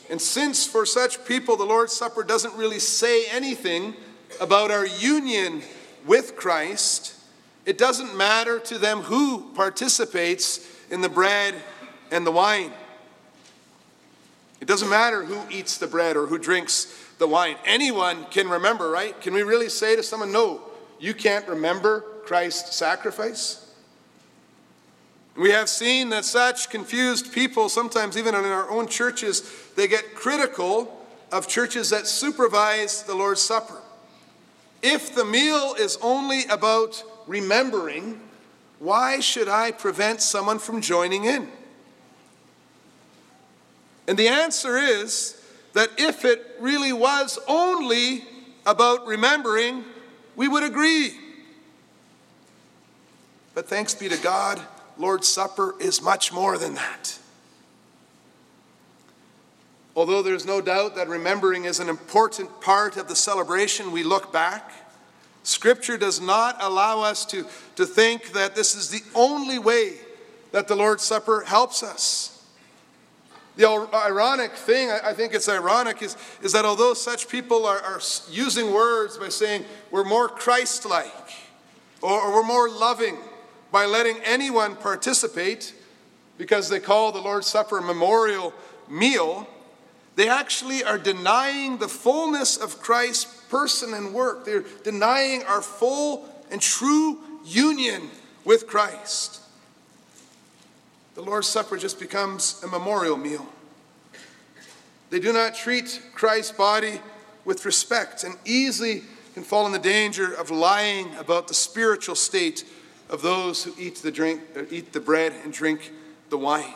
And 0.09 0.21
since 0.21 0.67
for 0.67 0.85
such 0.85 1.25
people 1.25 1.55
the 1.55 1.63
Lord's 1.63 1.93
Supper 1.93 2.23
doesn't 2.23 2.53
really 2.55 2.79
say 2.79 3.25
anything 3.27 3.95
about 4.41 4.69
our 4.69 4.85
union 4.85 5.61
with 6.05 6.35
Christ, 6.35 7.15
it 7.65 7.77
doesn't 7.77 8.15
matter 8.15 8.59
to 8.59 8.77
them 8.77 8.99
who 8.99 9.53
participates 9.53 10.69
in 10.91 11.01
the 11.01 11.09
bread 11.09 11.55
and 12.11 12.27
the 12.27 12.31
wine. 12.31 12.71
It 14.59 14.67
doesn't 14.67 14.89
matter 14.89 15.23
who 15.23 15.41
eats 15.49 15.77
the 15.77 15.87
bread 15.87 16.17
or 16.17 16.27
who 16.27 16.37
drinks 16.37 16.85
the 17.17 17.27
wine. 17.27 17.55
Anyone 17.65 18.25
can 18.31 18.49
remember, 18.49 18.89
right? 18.89 19.19
Can 19.21 19.33
we 19.33 19.43
really 19.43 19.69
say 19.69 19.95
to 19.95 20.03
someone, 20.03 20.31
no, 20.31 20.61
you 20.99 21.13
can't 21.13 21.47
remember 21.47 22.01
Christ's 22.25 22.75
sacrifice? 22.75 23.59
We 25.35 25.51
have 25.51 25.67
seen 25.67 26.09
that 26.09 26.25
such 26.25 26.69
confused 26.69 27.33
people, 27.33 27.67
sometimes 27.69 28.17
even 28.17 28.35
in 28.35 28.45
our 28.45 28.69
own 28.69 28.87
churches, 28.87 29.49
they 29.75 29.87
get 29.87 30.13
critical 30.13 31.05
of 31.31 31.47
churches 31.47 31.89
that 31.89 32.05
supervise 32.05 33.03
the 33.03 33.15
Lord's 33.15 33.41
Supper. 33.41 33.81
If 34.83 35.15
the 35.15 35.25
meal 35.25 35.75
is 35.79 35.97
only 36.01 36.45
about 36.45 37.03
remembering, 37.25 38.19
why 38.79 39.21
should 39.21 39.47
I 39.47 39.71
prevent 39.71 40.21
someone 40.21 40.59
from 40.59 40.81
joining 40.81 41.25
in? 41.25 41.47
And 44.07 44.19
the 44.19 44.27
answer 44.27 44.77
is 44.77 45.41
that 45.73 45.89
if 45.97 46.23
it 46.23 46.55
really 46.59 46.93
was 46.93 47.37
only 47.47 48.23
about 48.65 49.05
remembering, 49.05 49.83
we 50.35 50.47
would 50.47 50.63
agree. 50.63 51.13
But 53.53 53.67
thanks 53.67 53.93
be 53.93 54.09
to 54.09 54.17
God, 54.17 54.59
Lord's 54.97 55.27
Supper 55.27 55.75
is 55.79 56.01
much 56.01 56.31
more 56.31 56.57
than 56.57 56.75
that. 56.75 57.17
Although 59.95 60.23
there's 60.23 60.45
no 60.45 60.59
doubt 60.59 60.95
that 60.95 61.07
remembering 61.07 61.65
is 61.65 61.79
an 61.79 61.89
important 61.89 62.61
part 62.61 62.97
of 62.97 63.07
the 63.07 63.15
celebration, 63.15 63.91
we 63.91 64.03
look 64.03 64.33
back. 64.33 64.71
Scripture 65.43 65.97
does 65.97 66.19
not 66.19 66.57
allow 66.61 67.01
us 67.01 67.25
to, 67.25 67.45
to 67.75 67.85
think 67.85 68.33
that 68.33 68.55
this 68.55 68.75
is 68.75 68.89
the 68.89 69.03
only 69.13 69.59
way 69.59 69.97
that 70.51 70.67
the 70.67 70.75
Lord's 70.75 71.03
Supper 71.03 71.43
helps 71.45 71.83
us. 71.83 72.32
The 73.55 73.87
ironic 73.93 74.53
thing, 74.53 74.89
I 74.89 75.13
think 75.13 75.33
it's 75.33 75.47
ironic, 75.47 76.01
is, 76.01 76.17
is 76.41 76.53
that 76.53 76.65
although 76.65 76.95
such 76.95 77.29
people 77.29 77.65
are, 77.67 77.79
are 77.79 78.01
using 78.31 78.73
words 78.73 79.17
by 79.17 79.29
saying 79.29 79.65
we're 79.91 80.03
more 80.03 80.27
Christ 80.27 80.85
like 80.85 81.13
or, 82.01 82.19
or 82.19 82.33
we're 82.33 82.47
more 82.47 82.67
loving 82.67 83.17
by 83.71 83.85
letting 83.85 84.17
anyone 84.23 84.75
participate 84.75 85.75
because 86.37 86.67
they 86.67 86.79
call 86.79 87.11
the 87.11 87.21
Lord's 87.21 87.45
Supper 87.45 87.77
a 87.77 87.81
memorial 87.81 88.53
meal, 88.89 89.47
they 90.15 90.29
actually 90.29 90.83
are 90.83 90.97
denying 90.97 91.77
the 91.77 91.87
fullness 91.87 92.57
of 92.57 92.81
Christ's 92.81 93.25
person 93.49 93.93
and 93.93 94.13
work. 94.15 94.45
They're 94.45 94.65
denying 94.83 95.43
our 95.43 95.61
full 95.61 96.27
and 96.49 96.59
true 96.59 97.19
union 97.45 98.09
with 98.45 98.65
Christ 98.65 99.42
the 101.15 101.21
Lord's 101.21 101.47
Supper 101.47 101.77
just 101.77 101.99
becomes 101.99 102.61
a 102.63 102.67
memorial 102.67 103.17
meal. 103.17 103.47
They 105.09 105.19
do 105.19 105.31
not 105.31 105.53
treat 105.53 106.01
Christ's 106.15 106.51
body 106.51 106.99
with 107.45 107.65
respect 107.65 108.23
and 108.23 108.35
easily 108.45 109.03
can 109.33 109.43
fall 109.43 109.65
in 109.65 109.71
the 109.71 109.79
danger 109.79 110.33
of 110.33 110.49
lying 110.49 111.13
about 111.15 111.47
the 111.47 111.53
spiritual 111.53 112.15
state 112.15 112.65
of 113.09 113.21
those 113.21 113.63
who 113.63 113.73
eat 113.77 113.95
the, 113.97 114.11
drink, 114.11 114.41
uh, 114.55 114.63
eat 114.71 114.93
the 114.93 114.99
bread 114.99 115.33
and 115.43 115.53
drink 115.53 115.91
the 116.29 116.37
wine. 116.37 116.73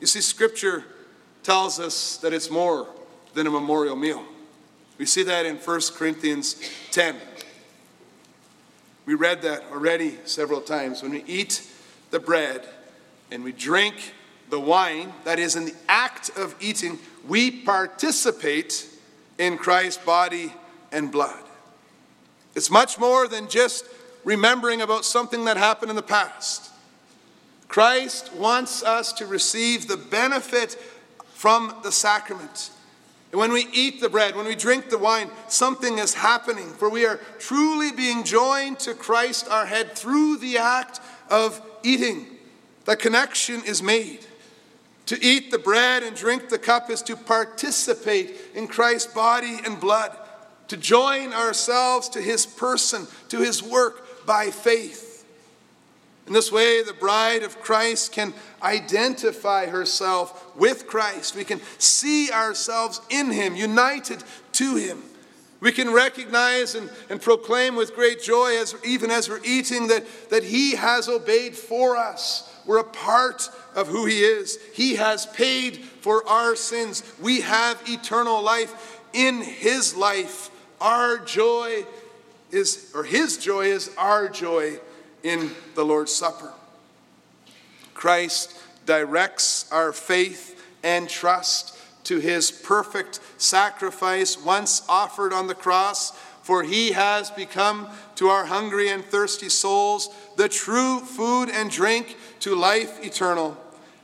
You 0.00 0.06
see, 0.06 0.20
Scripture 0.20 0.84
tells 1.42 1.80
us 1.80 2.16
that 2.18 2.32
it's 2.32 2.50
more 2.50 2.88
than 3.34 3.46
a 3.46 3.50
memorial 3.50 3.96
meal. 3.96 4.24
We 4.98 5.06
see 5.06 5.24
that 5.24 5.46
in 5.46 5.56
1 5.56 5.80
Corinthians 5.94 6.56
10. 6.92 7.16
We 9.06 9.14
read 9.14 9.42
that 9.42 9.64
already 9.72 10.18
several 10.24 10.60
times. 10.60 11.02
When 11.02 11.12
we 11.12 11.24
eat 11.26 11.68
the 12.10 12.20
bread 12.20 12.66
and 13.34 13.42
we 13.42 13.50
drink 13.50 14.14
the 14.48 14.60
wine, 14.60 15.12
that 15.24 15.40
is, 15.40 15.56
in 15.56 15.64
the 15.64 15.74
act 15.88 16.30
of 16.36 16.54
eating, 16.60 17.00
we 17.26 17.50
participate 17.50 18.86
in 19.38 19.58
Christ's 19.58 20.04
body 20.04 20.52
and 20.92 21.10
blood. 21.10 21.42
It's 22.54 22.70
much 22.70 22.96
more 22.96 23.26
than 23.26 23.48
just 23.48 23.86
remembering 24.22 24.82
about 24.82 25.04
something 25.04 25.46
that 25.46 25.56
happened 25.56 25.90
in 25.90 25.96
the 25.96 26.02
past. 26.02 26.70
Christ 27.66 28.32
wants 28.34 28.84
us 28.84 29.12
to 29.14 29.26
receive 29.26 29.88
the 29.88 29.96
benefit 29.96 30.78
from 31.32 31.74
the 31.82 31.90
sacrament. 31.90 32.70
And 33.32 33.40
when 33.40 33.52
we 33.52 33.66
eat 33.72 34.00
the 34.00 34.08
bread, 34.08 34.36
when 34.36 34.46
we 34.46 34.54
drink 34.54 34.90
the 34.90 34.98
wine, 34.98 35.28
something 35.48 35.98
is 35.98 36.14
happening, 36.14 36.68
for 36.68 36.88
we 36.88 37.04
are 37.04 37.18
truly 37.40 37.90
being 37.90 38.22
joined 38.22 38.78
to 38.80 38.94
Christ 38.94 39.48
our 39.48 39.66
head 39.66 39.92
through 39.92 40.36
the 40.36 40.58
act 40.58 41.00
of 41.28 41.60
eating. 41.82 42.33
The 42.84 42.96
connection 42.96 43.62
is 43.64 43.82
made. 43.82 44.26
To 45.06 45.22
eat 45.22 45.50
the 45.50 45.58
bread 45.58 46.02
and 46.02 46.16
drink 46.16 46.48
the 46.48 46.58
cup 46.58 46.90
is 46.90 47.02
to 47.02 47.16
participate 47.16 48.36
in 48.54 48.68
Christ's 48.68 49.12
body 49.12 49.58
and 49.64 49.78
blood, 49.78 50.16
to 50.68 50.76
join 50.76 51.32
ourselves 51.32 52.08
to 52.10 52.20
his 52.22 52.46
person, 52.46 53.06
to 53.28 53.38
his 53.38 53.62
work 53.62 54.26
by 54.26 54.50
faith. 54.50 55.26
In 56.26 56.32
this 56.32 56.50
way, 56.50 56.82
the 56.82 56.94
bride 56.94 57.42
of 57.42 57.60
Christ 57.60 58.12
can 58.12 58.32
identify 58.62 59.66
herself 59.66 60.56
with 60.56 60.86
Christ. 60.86 61.36
We 61.36 61.44
can 61.44 61.60
see 61.78 62.30
ourselves 62.32 63.02
in 63.10 63.30
him, 63.30 63.56
united 63.56 64.24
to 64.52 64.76
him. 64.76 65.02
We 65.60 65.72
can 65.72 65.92
recognize 65.92 66.74
and, 66.74 66.90
and 67.08 67.20
proclaim 67.20 67.74
with 67.74 67.94
great 67.94 68.22
joy, 68.22 68.58
as, 68.58 68.74
even 68.84 69.10
as 69.10 69.28
we're 69.30 69.40
eating, 69.44 69.88
that, 69.88 70.04
that 70.28 70.44
He 70.44 70.72
has 70.76 71.08
obeyed 71.08 71.56
for 71.56 71.96
us. 71.96 72.53
We're 72.66 72.78
a 72.78 72.84
part 72.84 73.50
of 73.74 73.88
who 73.88 74.06
He 74.06 74.20
is. 74.20 74.58
He 74.72 74.96
has 74.96 75.26
paid 75.26 75.78
for 75.78 76.26
our 76.28 76.56
sins. 76.56 77.02
We 77.20 77.40
have 77.42 77.82
eternal 77.88 78.42
life 78.42 79.00
in 79.12 79.42
His 79.42 79.94
life. 79.94 80.50
Our 80.80 81.18
joy 81.18 81.84
is, 82.50 82.90
or 82.94 83.04
His 83.04 83.38
joy 83.38 83.66
is 83.66 83.90
our 83.96 84.28
joy 84.28 84.78
in 85.22 85.50
the 85.74 85.84
Lord's 85.84 86.12
Supper. 86.12 86.52
Christ 87.94 88.54
directs 88.86 89.70
our 89.72 89.92
faith 89.92 90.62
and 90.82 91.08
trust 91.08 91.76
to 92.04 92.18
his 92.18 92.50
perfect 92.50 93.18
sacrifice 93.38 94.38
once 94.38 94.82
offered 94.88 95.32
on 95.32 95.46
the 95.46 95.54
cross, 95.54 96.10
for 96.42 96.62
he 96.62 96.92
has 96.92 97.30
become 97.30 97.88
to 98.16 98.28
our 98.28 98.44
hungry 98.44 98.90
and 98.90 99.04
thirsty 99.04 99.48
souls 99.48 100.10
the 100.36 100.48
true 100.48 101.00
food 101.00 101.48
and 101.48 101.70
drink 101.70 102.16
to 102.44 102.54
life 102.54 103.04
eternal. 103.04 103.56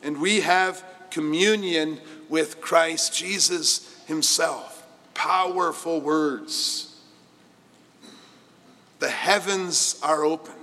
And 0.02 0.20
we 0.20 0.40
have 0.40 0.85
communion 1.11 2.00
with 2.28 2.61
Christ 2.61 3.14
Jesus 3.14 4.02
himself. 4.06 4.87
Powerful 5.14 6.00
words. 6.00 6.99
The 8.99 9.11
heavens 9.11 9.99
are 10.02 10.25
open 10.25 10.54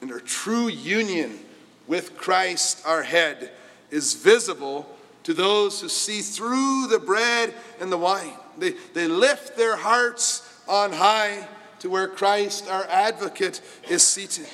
and 0.00 0.12
our 0.12 0.20
true 0.20 0.68
union 0.68 1.38
with 1.86 2.16
Christ, 2.16 2.82
our 2.86 3.02
head, 3.02 3.50
is 3.90 4.14
visible 4.14 4.88
to 5.24 5.34
those 5.34 5.80
who 5.80 5.88
see 5.88 6.20
through 6.20 6.86
the 6.88 6.98
bread 6.98 7.54
and 7.80 7.90
the 7.90 7.98
wine. 7.98 8.32
They, 8.58 8.74
they 8.94 9.08
lift 9.08 9.56
their 9.56 9.76
hearts 9.76 10.42
on 10.68 10.92
high 10.92 11.46
to 11.80 11.90
where 11.90 12.08
Christ, 12.08 12.68
our 12.68 12.84
advocate, 12.84 13.60
is 13.88 14.02
seated. 14.02 14.46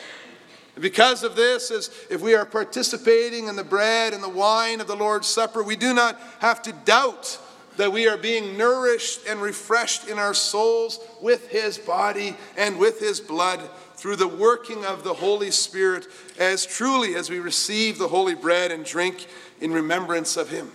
And 0.75 0.83
because 0.83 1.23
of 1.23 1.37
this, 1.37 1.71
as 1.71 1.91
if 2.11 2.21
we 2.21 2.35
are 2.35 2.45
participating 2.45 3.47
in 3.47 3.57
the 3.57 3.65
bread 3.65 4.13
and 4.13 4.23
the 4.23 4.29
wine 4.29 4.81
of 4.81 4.87
the 4.87 4.97
Lord's 4.97 5.29
Supper, 5.29 5.63
we 5.63 5.77
do 5.77 5.95
not 5.95 6.21
have 6.41 6.63
to 6.63 6.73
doubt 6.85 7.39
that 7.77 7.93
we 7.93 8.09
are 8.09 8.17
being 8.17 8.57
nourished 8.57 9.21
and 9.29 9.41
refreshed 9.41 10.09
in 10.09 10.19
our 10.19 10.35
souls 10.35 11.01
with 11.21 11.49
His 11.49 11.79
body 11.79 12.37
and 12.57 12.79
with 12.79 13.01
His 13.01 13.21
blood 13.21 13.61
through 13.97 14.17
the 14.17 14.29
working 14.29 14.85
of 14.85 15.05
the 15.05 15.15
Holy 15.15 15.51
Spirit 15.51 16.07
as 16.39 16.67
truly 16.67 17.15
as 17.15 17.31
we 17.31 17.39
receive 17.39 17.99
the 17.99 18.09
holy 18.09 18.35
bread 18.35 18.71
and 18.71 18.85
drink 18.85 19.27
in 19.61 19.73
remembrance 19.73 20.37
of 20.37 20.51
Him. 20.51 20.71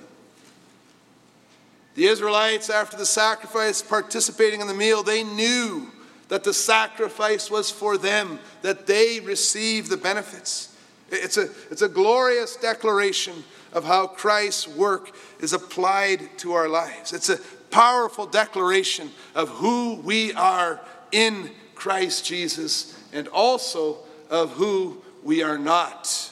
The 1.95 2.05
Israelites, 2.05 2.69
after 2.69 2.95
the 2.95 3.05
sacrifice, 3.05 3.81
participating 3.81 4.61
in 4.61 4.67
the 4.67 4.73
meal, 4.73 5.03
they 5.03 5.23
knew 5.23 5.91
that 6.29 6.43
the 6.43 6.53
sacrifice 6.53 7.51
was 7.51 7.69
for 7.69 7.97
them, 7.97 8.39
that 8.61 8.87
they 8.87 9.19
receive 9.19 9.89
the 9.89 9.97
benefits. 9.97 10.75
It's 11.11 11.37
a, 11.37 11.49
it's 11.69 11.81
a 11.81 11.89
glorious 11.89 12.55
declaration 12.55 13.43
of 13.73 13.83
how 13.83 14.07
Christ's 14.07 14.67
work 14.67 15.11
is 15.39 15.53
applied 15.53 16.37
to 16.39 16.53
our 16.53 16.69
lives. 16.69 17.13
It's 17.13 17.29
a 17.29 17.37
powerful 17.71 18.25
declaration 18.25 19.11
of 19.35 19.49
who 19.49 19.95
we 19.95 20.33
are 20.33 20.79
in 21.11 21.51
Christ 21.75 22.25
Jesus 22.25 22.99
and 23.11 23.27
also 23.27 23.97
of 24.29 24.51
who 24.51 25.01
we 25.23 25.41
are 25.43 25.57
not. 25.57 26.31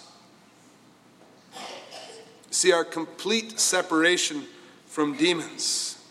See, 2.52 2.72
our 2.72 2.86
complete 2.86 3.60
separation 3.60 4.44
from 4.86 5.18
demons. 5.18 6.04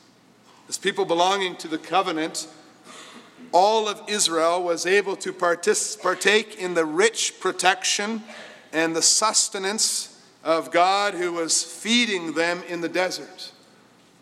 As 0.69 0.78
people 0.78 1.05
belonging 1.05 1.57
to 1.57 1.69
the 1.69 1.78
covenant, 1.78 2.49
all 3.53 3.88
of 3.88 4.03
Israel 4.09 4.62
was 4.62 4.87
able 4.87 5.17
to 5.17 5.33
partake 5.33 6.57
in 6.57 6.75
the 6.75 6.85
rich 6.85 7.41
protection 7.41 8.23
and 8.73 8.95
the 8.95 9.03
sustenance 9.03 10.21
of 10.45 10.71
God 10.71 11.15
who 11.15 11.33
was 11.33 11.62
feeding 11.62 12.35
them 12.35 12.62
in 12.69 12.81
the 12.81 12.88
desert. 12.88 13.53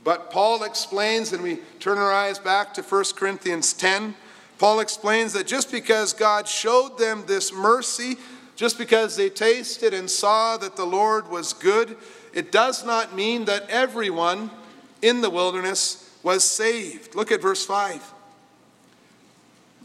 But 0.02 0.30
Paul 0.30 0.64
explains, 0.64 1.32
and 1.32 1.42
we 1.42 1.56
turn 1.80 1.98
our 1.98 2.12
eyes 2.12 2.38
back 2.38 2.74
to 2.74 2.82
1 2.82 3.04
Corinthians 3.16 3.72
10 3.72 4.14
Paul 4.58 4.80
explains 4.80 5.32
that 5.32 5.46
just 5.46 5.70
because 5.70 6.12
God 6.12 6.46
showed 6.46 6.96
them 6.96 7.24
this 7.26 7.52
mercy, 7.52 8.16
just 8.56 8.78
because 8.78 9.16
they 9.16 9.28
tasted 9.28 9.92
and 9.92 10.08
saw 10.08 10.56
that 10.56 10.76
the 10.76 10.86
Lord 10.86 11.28
was 11.28 11.52
good, 11.52 11.96
it 12.32 12.52
does 12.52 12.84
not 12.84 13.14
mean 13.14 13.46
that 13.46 13.68
everyone 13.68 14.50
in 15.02 15.20
the 15.20 15.30
wilderness 15.30 16.10
was 16.22 16.44
saved. 16.44 17.14
Look 17.14 17.32
at 17.32 17.42
verse 17.42 17.66
5. 17.66 18.13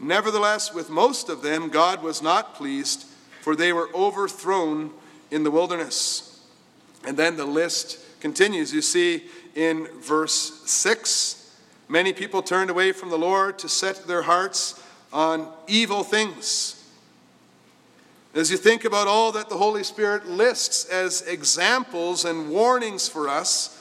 Nevertheless, 0.00 0.72
with 0.72 0.88
most 0.90 1.28
of 1.28 1.42
them, 1.42 1.68
God 1.68 2.02
was 2.02 2.22
not 2.22 2.54
pleased, 2.54 3.04
for 3.42 3.54
they 3.54 3.72
were 3.72 3.94
overthrown 3.94 4.90
in 5.30 5.44
the 5.44 5.50
wilderness. 5.50 6.40
And 7.06 7.16
then 7.16 7.36
the 7.36 7.44
list 7.44 7.98
continues. 8.20 8.72
You 8.72 8.82
see 8.82 9.24
in 9.54 9.86
verse 10.00 10.62
6 10.64 11.36
Many 11.90 12.12
people 12.12 12.40
turned 12.40 12.70
away 12.70 12.92
from 12.92 13.10
the 13.10 13.18
Lord 13.18 13.58
to 13.58 13.68
set 13.68 14.06
their 14.06 14.22
hearts 14.22 14.80
on 15.12 15.52
evil 15.66 16.04
things. 16.04 16.88
As 18.32 18.48
you 18.48 18.56
think 18.56 18.84
about 18.84 19.08
all 19.08 19.32
that 19.32 19.48
the 19.48 19.56
Holy 19.56 19.82
Spirit 19.82 20.28
lists 20.28 20.84
as 20.84 21.22
examples 21.22 22.24
and 22.24 22.48
warnings 22.48 23.08
for 23.08 23.28
us, 23.28 23.76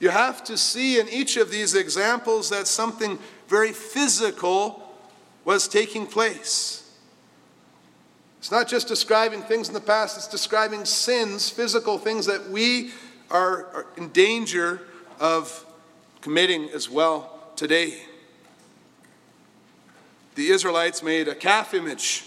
you 0.00 0.08
have 0.08 0.42
to 0.42 0.58
see 0.58 0.98
in 0.98 1.08
each 1.08 1.36
of 1.36 1.52
these 1.52 1.76
examples 1.76 2.50
that 2.50 2.66
something 2.66 3.16
very 3.46 3.72
physical 3.72 4.79
was 5.50 5.66
taking 5.66 6.06
place. 6.06 6.88
It's 8.38 8.52
not 8.52 8.68
just 8.68 8.86
describing 8.86 9.42
things 9.42 9.66
in 9.66 9.74
the 9.74 9.80
past, 9.80 10.16
it's 10.16 10.28
describing 10.28 10.84
sins, 10.84 11.50
physical 11.50 11.98
things 11.98 12.26
that 12.26 12.50
we 12.50 12.92
are 13.32 13.86
in 13.96 14.10
danger 14.10 14.80
of 15.18 15.66
committing 16.20 16.70
as 16.70 16.88
well 16.88 17.36
today. 17.56 18.00
The 20.36 20.50
Israelites 20.50 21.02
made 21.02 21.26
a 21.26 21.34
calf 21.34 21.74
image, 21.74 22.26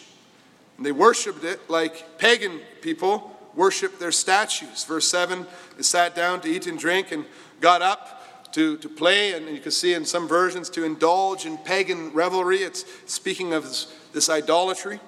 and 0.75 0.85
they 0.85 0.91
worshiped 0.91 1.45
it 1.45 1.61
like 1.69 2.17
pagan 2.17 2.59
people 2.81 3.39
worship 3.55 3.99
their 3.99 4.11
statues. 4.11 4.83
Verse 4.83 5.07
7 5.07 5.47
they 5.77 5.83
sat 5.83 6.13
down 6.13 6.41
to 6.41 6.49
eat 6.49 6.67
and 6.67 6.77
drink 6.77 7.13
and 7.13 7.23
got 7.61 7.81
up 7.81 8.22
to, 8.53 8.77
to 8.77 8.89
play, 8.89 9.33
and 9.33 9.47
you 9.49 9.59
can 9.59 9.71
see 9.71 9.93
in 9.93 10.05
some 10.05 10.27
versions 10.27 10.69
to 10.71 10.83
indulge 10.83 11.45
in 11.45 11.57
pagan 11.57 12.11
revelry. 12.13 12.59
It's 12.59 12.85
speaking 13.05 13.53
of 13.53 13.63
this, 13.63 13.93
this 14.13 14.29
idolatry. 14.29 14.99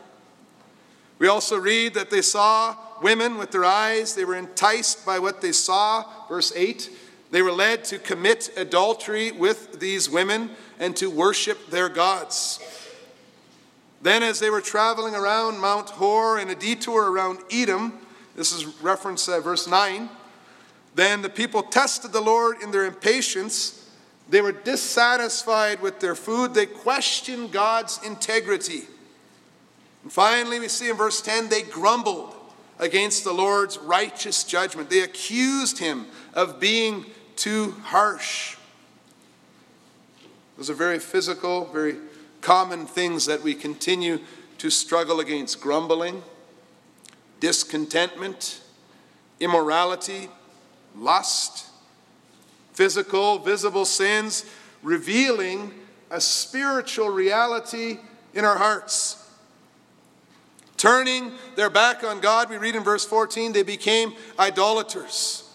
We 1.17 1.27
also 1.27 1.57
read 1.57 1.93
that 1.93 2.09
they 2.09 2.21
saw 2.21 2.75
women 3.01 3.37
with 3.37 3.51
their 3.51 3.65
eyes, 3.65 4.15
they 4.15 4.25
were 4.25 4.35
enticed 4.35 5.05
by 5.05 5.19
what 5.19 5.41
they 5.41 5.51
saw. 5.51 6.05
Verse 6.27 6.51
8 6.55 6.89
they 7.31 7.41
were 7.41 7.51
led 7.51 7.83
to 7.85 7.99
commit 7.99 8.51
adultery 8.55 9.31
with 9.31 9.79
these 9.81 10.09
women 10.09 10.51
and 10.79 10.95
to 10.95 11.09
worship 11.09 11.69
their 11.69 11.89
gods. 11.89 12.59
Then, 14.01 14.23
as 14.23 14.39
they 14.39 14.49
were 14.49 14.61
traveling 14.61 15.15
around 15.15 15.59
Mount 15.59 15.89
Hor 15.89 16.39
in 16.39 16.49
a 16.49 16.55
detour 16.55 17.11
around 17.11 17.39
Edom, 17.51 17.99
this 18.35 18.53
is 18.53 18.65
reference 18.81 19.27
uh, 19.27 19.41
verse 19.41 19.67
9, 19.67 20.09
then 20.95 21.21
the 21.21 21.29
people 21.29 21.61
tested 21.61 22.13
the 22.13 22.21
Lord 22.21 22.61
in 22.63 22.71
their 22.71 22.85
impatience. 22.85 23.89
They 24.29 24.41
were 24.41 24.53
dissatisfied 24.53 25.81
with 25.81 25.99
their 25.99 26.15
food. 26.15 26.53
They 26.53 26.65
questioned 26.65 27.51
God's 27.51 27.99
integrity. 28.03 28.83
And 30.03 30.11
finally, 30.11 30.59
we 30.59 30.69
see 30.69 30.89
in 30.89 30.95
verse 30.95 31.21
10, 31.21 31.49
they 31.49 31.63
grumbled 31.63 32.33
against 32.79 33.25
the 33.25 33.33
Lord's 33.33 33.77
righteous 33.77 34.45
judgment. 34.45 34.89
They 34.89 35.01
accused 35.01 35.79
him 35.79 36.07
of 36.33 36.59
being 36.61 37.05
too 37.35 37.71
harsh. 37.83 38.55
Those 40.57 40.69
are 40.69 40.75
very 40.75 40.99
physical, 40.99 41.65
very 41.65 41.97
common 42.39 42.85
things 42.85 43.25
that 43.25 43.43
we 43.43 43.53
continue 43.53 44.19
to 44.59 44.69
struggle 44.69 45.19
against 45.19 45.59
grumbling, 45.59 46.23
discontentment, 47.41 48.61
immorality, 49.41 50.29
lust, 50.97 51.67
physical, 52.73 53.39
visible 53.39 53.85
sins, 53.85 54.45
revealing 54.83 55.73
a 56.11 56.21
spiritual 56.21 57.09
reality 57.09 57.97
in 58.33 58.45
our 58.45 58.57
hearts. 58.57 59.21
Turning 60.77 61.31
their 61.55 61.69
back 61.69 62.03
on 62.03 62.19
God, 62.19 62.49
we 62.49 62.57
read 62.57 62.75
in 62.75 62.83
verse 62.83 63.05
14, 63.05 63.53
they 63.53 63.63
became 63.63 64.13
idolaters. 64.37 65.49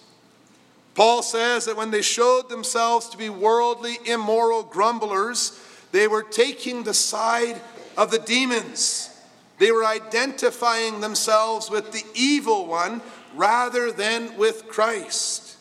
Paul 0.95 1.23
says 1.23 1.67
that 1.67 1.77
when 1.77 1.91
they 1.91 2.03
showed 2.03 2.49
themselves 2.49 3.09
to 3.11 3.19
be 3.19 3.29
worldly, 3.29 3.99
immoral 4.07 4.63
grumblers, 4.63 5.59
they 5.93 6.09
were 6.09 6.23
taking 6.23 6.83
the 6.83 6.95
side 6.95 7.61
of 7.97 8.11
the 8.11 8.19
demons. 8.19 9.11
They 9.59 9.73
were 9.73 9.85
identifying 9.85 11.01
themselves 11.01 11.71
with 11.71 11.93
the 11.93 12.05
evil 12.15 12.67
one 12.67 13.03
rather 13.35 13.93
than 13.93 14.37
with 14.37 14.69
Christ. 14.69 15.57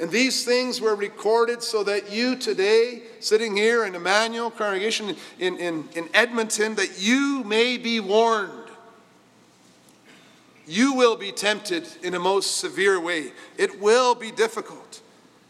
And 0.00 0.10
these 0.10 0.44
things 0.44 0.80
were 0.80 0.94
recorded 0.94 1.62
so 1.62 1.82
that 1.84 2.12
you 2.12 2.36
today, 2.36 3.02
sitting 3.20 3.56
here 3.56 3.84
in 3.84 3.94
Emmanuel 3.94 4.50
congregation 4.50 5.16
in, 5.38 5.58
in, 5.58 5.88
in 5.94 6.08
Edmonton, 6.14 6.76
that 6.76 7.00
you 7.00 7.42
may 7.44 7.76
be 7.76 7.98
warned. 7.98 8.52
You 10.68 10.94
will 10.94 11.16
be 11.16 11.32
tempted 11.32 11.88
in 12.02 12.14
a 12.14 12.20
most 12.20 12.58
severe 12.58 13.00
way. 13.00 13.32
It 13.56 13.80
will 13.80 14.14
be 14.14 14.30
difficult. 14.30 15.00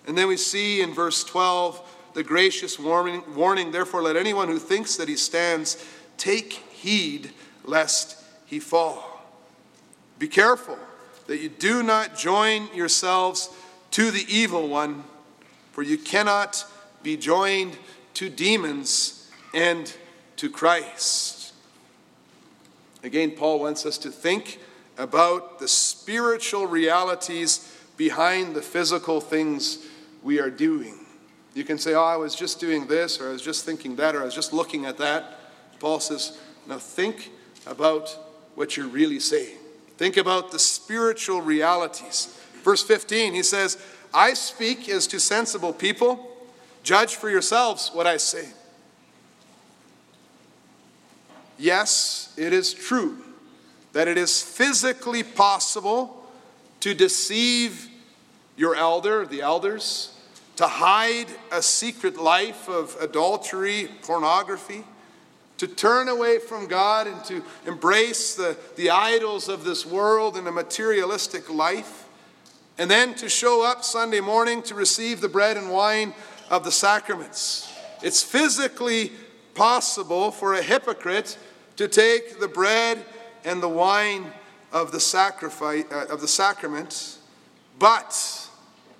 And 0.06 0.16
then 0.16 0.28
we 0.28 0.38
see 0.38 0.80
in 0.80 0.94
verse 0.94 1.24
12 1.24 1.96
the 2.14 2.22
gracious 2.22 2.78
warning, 2.78 3.22
warning 3.34 3.70
therefore, 3.70 4.02
let 4.02 4.16
anyone 4.16 4.48
who 4.48 4.58
thinks 4.58 4.96
that 4.96 5.08
he 5.08 5.16
stands 5.16 5.84
take 6.16 6.52
heed 6.52 7.32
lest 7.64 8.24
he 8.46 8.61
fall. 8.61 9.20
Be 10.18 10.28
careful 10.28 10.78
that 11.28 11.38
you 11.38 11.50
do 11.50 11.82
not 11.82 12.16
join 12.16 12.74
yourselves 12.74 13.50
to 13.92 14.10
the 14.10 14.24
evil 14.28 14.66
one, 14.66 15.04
for 15.72 15.82
you 15.82 15.96
cannot 15.96 16.64
be 17.02 17.16
joined 17.16 17.78
to 18.14 18.28
demons 18.28 19.30
and 19.54 19.94
to 20.36 20.50
Christ. 20.50 21.52
Again, 23.04 23.30
Paul 23.30 23.60
wants 23.60 23.86
us 23.86 23.98
to 23.98 24.10
think 24.10 24.58
about 24.96 25.60
the 25.60 25.68
spiritual 25.68 26.66
realities 26.66 27.76
behind 27.96 28.56
the 28.56 28.62
physical 28.62 29.20
things 29.20 29.86
we 30.22 30.40
are 30.40 30.50
doing. 30.50 30.94
You 31.54 31.64
can 31.64 31.78
say, 31.78 31.94
Oh, 31.94 32.02
I 32.04 32.16
was 32.16 32.34
just 32.34 32.58
doing 32.58 32.86
this, 32.86 33.20
or 33.20 33.28
I 33.28 33.32
was 33.32 33.42
just 33.42 33.64
thinking 33.64 33.96
that, 33.96 34.16
or 34.16 34.22
I 34.22 34.24
was 34.24 34.34
just 34.34 34.52
looking 34.52 34.86
at 34.86 34.96
that. 34.98 35.38
Paul 35.78 36.00
says, 36.00 36.38
Now 36.66 36.78
think 36.78 37.30
about 37.66 38.16
what 38.54 38.76
you're 38.76 38.88
really 38.88 39.20
saying. 39.20 39.58
Think 39.98 40.16
about 40.16 40.52
the 40.52 40.61
spiritual 40.61 41.40
realities. 41.40 42.34
Verse 42.62 42.84
15, 42.84 43.34
he 43.34 43.42
says, 43.42 43.76
I 44.14 44.34
speak 44.34 44.88
as 44.88 45.08
to 45.08 45.18
sensible 45.18 45.72
people. 45.72 46.37
Judge 46.84 47.16
for 47.16 47.28
yourselves 47.28 47.90
what 47.92 48.06
I 48.06 48.16
say. 48.16 48.48
Yes, 51.58 52.32
it 52.37 52.52
is 52.52 52.72
true 52.72 53.18
that 53.92 54.06
it 54.06 54.16
is 54.16 54.40
physically 54.40 55.24
possible 55.24 56.24
to 56.78 56.94
deceive 56.94 57.88
your 58.56 58.76
elder, 58.76 59.26
the 59.26 59.40
elders, 59.40 60.14
to 60.54 60.68
hide 60.68 61.26
a 61.50 61.61
secret 61.61 62.16
life 62.16 62.68
of 62.68 62.96
adultery, 63.00 63.88
pornography, 64.02 64.84
to 65.58 65.66
turn 65.66 66.08
away 66.08 66.38
from 66.38 66.66
God 66.66 67.06
and 67.06 67.22
to 67.26 67.44
embrace 67.66 68.34
the, 68.34 68.56
the 68.76 68.90
idols 68.90 69.48
of 69.48 69.64
this 69.64 69.84
world 69.84 70.36
and 70.36 70.46
a 70.48 70.52
materialistic 70.52 71.52
life, 71.52 72.08
and 72.78 72.90
then 72.90 73.14
to 73.16 73.28
show 73.28 73.64
up 73.64 73.84
Sunday 73.84 74.20
morning 74.20 74.62
to 74.62 74.74
receive 74.74 75.20
the 75.20 75.28
bread 75.28 75.56
and 75.56 75.70
wine 75.70 76.14
of 76.48 76.64
the 76.64 76.72
sacraments. 76.72 77.72
It's 78.02 78.22
physically 78.22 79.12
possible 79.54 80.30
for 80.30 80.54
a 80.54 80.62
hypocrite 80.62 81.36
to 81.76 81.88
take 81.88 82.40
the 82.40 82.48
bread 82.48 83.04
and 83.44 83.62
the 83.62 83.68
wine 83.68 84.32
of 84.72 84.92
the 84.92 85.00
sacrifice 85.00 85.84
uh, 85.90 86.06
of 86.10 86.20
the 86.20 86.28
sacrament, 86.28 87.18
but 87.78 88.12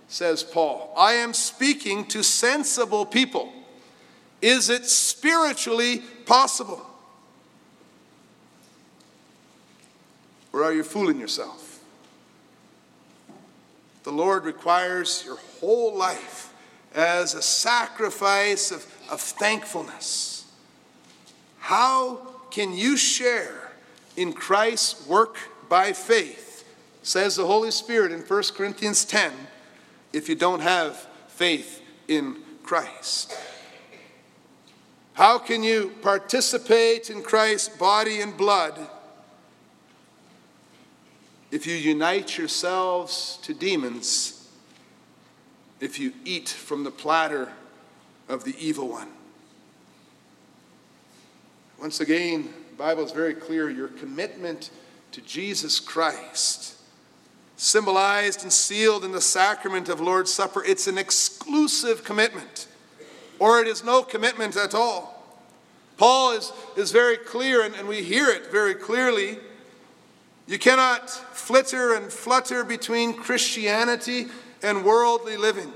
says 0.09 0.43
Paul, 0.43 0.93
I 0.97 1.13
am 1.13 1.35
speaking 1.35 2.07
to 2.07 2.23
sensible 2.23 3.05
people. 3.05 3.53
Is 4.41 4.71
it 4.71 4.87
spiritually 4.87 5.99
possible? 6.27 6.85
Or 10.53 10.65
are 10.65 10.73
you 10.73 10.83
fooling 10.83 11.21
yourself? 11.21 11.81
The 14.05 14.13
Lord 14.13 14.45
requires 14.45 15.23
your 15.25 15.37
whole 15.61 15.97
life 15.97 16.53
as 16.95 17.35
a 17.35 17.43
sacrifice 17.43 18.71
of, 18.71 18.87
of 19.11 19.21
thankfulness. 19.21 20.51
How 21.59 22.17
can 22.51 22.73
you 22.73 22.97
share 22.97 23.73
in 24.17 24.33
Christ's 24.33 25.07
work 25.07 25.37
by 25.69 25.93
faith, 25.93 26.65
says 27.03 27.37
the 27.37 27.47
Holy 27.47 27.71
Spirit 27.71 28.11
in 28.11 28.21
1 28.21 28.43
Corinthians 28.55 29.05
10, 29.05 29.33
if 30.13 30.29
you 30.29 30.35
don't 30.35 30.61
have 30.61 30.97
faith 31.29 31.83
in 32.09 32.37
Christ? 32.63 33.37
How 35.19 35.37
can 35.37 35.65
you 35.65 35.91
participate 36.01 37.11
in 37.11 37.25
Christ's 37.25 37.77
body 37.77 38.21
and 38.21 38.37
blood 38.37 38.79
if 41.51 41.67
you 41.67 41.75
unite 41.75 42.39
yourselves 42.39 43.41
to 43.43 43.53
demons, 43.53 44.49
if 45.81 45.99
you 45.99 46.13
eat 46.25 46.49
from 46.49 46.85
the 46.85 46.93
platter 46.93 47.49
of 48.29 48.45
the 48.45 48.55
evil 48.65 48.87
one? 48.87 49.09
Once 51.81 51.99
again, 51.99 52.55
the 52.71 52.77
Bible 52.77 53.05
is 53.05 53.11
very 53.11 53.35
clear 53.35 53.69
your 53.69 53.89
commitment 53.89 54.71
to 55.11 55.21
Jesus 55.23 55.81
Christ 55.81 56.77
symbolized 57.57 58.45
and 58.45 58.53
sealed 58.53 59.05
in 59.05 59.11
the 59.11 59.21
sacrament 59.21 59.89
of 59.89 60.01
Lord's 60.01 60.33
Supper. 60.33 60.63
It's 60.65 60.87
an 60.87 60.97
exclusive 60.97 62.05
commitment 62.05 62.69
or 63.39 63.61
it 63.61 63.69
is 63.69 63.85
no 63.85 64.03
commitment 64.03 64.57
at 64.57 64.75
all. 64.75 65.15
Paul 65.97 66.33
is, 66.33 66.53
is 66.77 66.93
very 66.93 67.17
clear, 67.17 67.63
and, 67.65 67.75
and 67.75 67.89
we 67.89 68.03
hear 68.03 68.29
it 68.29 68.51
very 68.51 68.75
clearly. 68.75 69.39
You 70.47 70.59
cannot 70.59 71.11
flitter 71.11 71.95
and 71.95 72.13
flutter 72.13 72.65
between 72.65 73.15
Christianity 73.15 74.27
and 74.63 74.85
worldly 74.85 75.37
living. 75.37 75.73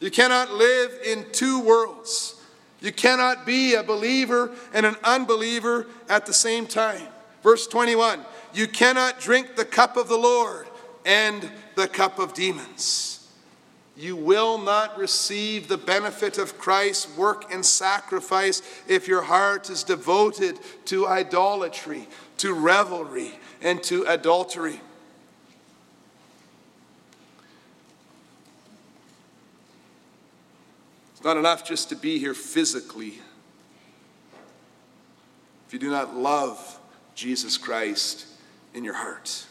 You 0.00 0.10
cannot 0.10 0.52
live 0.52 0.92
in 1.04 1.26
two 1.32 1.60
worlds. 1.60 2.40
You 2.80 2.92
cannot 2.92 3.46
be 3.46 3.74
a 3.74 3.82
believer 3.82 4.52
and 4.72 4.86
an 4.86 4.96
unbeliever 5.02 5.86
at 6.08 6.26
the 6.26 6.32
same 6.32 6.66
time. 6.66 7.08
Verse 7.42 7.66
21 7.66 8.20
You 8.54 8.68
cannot 8.68 9.20
drink 9.20 9.56
the 9.56 9.64
cup 9.64 9.96
of 9.96 10.08
the 10.08 10.18
Lord 10.18 10.66
and 11.04 11.50
the 11.74 11.88
cup 11.88 12.18
of 12.18 12.34
demons 12.34 13.15
you 13.96 14.14
will 14.14 14.58
not 14.58 14.98
receive 14.98 15.68
the 15.68 15.78
benefit 15.78 16.36
of 16.36 16.58
Christ's 16.58 17.16
work 17.16 17.52
and 17.52 17.64
sacrifice 17.64 18.60
if 18.86 19.08
your 19.08 19.22
heart 19.22 19.70
is 19.70 19.82
devoted 19.82 20.58
to 20.86 21.06
idolatry, 21.06 22.06
to 22.38 22.52
revelry, 22.52 23.32
and 23.62 23.82
to 23.84 24.04
adultery. 24.04 24.80
It's 31.12 31.24
not 31.24 31.38
enough 31.38 31.66
just 31.66 31.88
to 31.88 31.96
be 31.96 32.18
here 32.18 32.34
physically 32.34 33.14
if 35.66 35.72
you 35.72 35.78
do 35.78 35.90
not 35.90 36.14
love 36.14 36.78
Jesus 37.14 37.56
Christ 37.56 38.26
in 38.74 38.84
your 38.84 38.94
heart. 38.94 39.46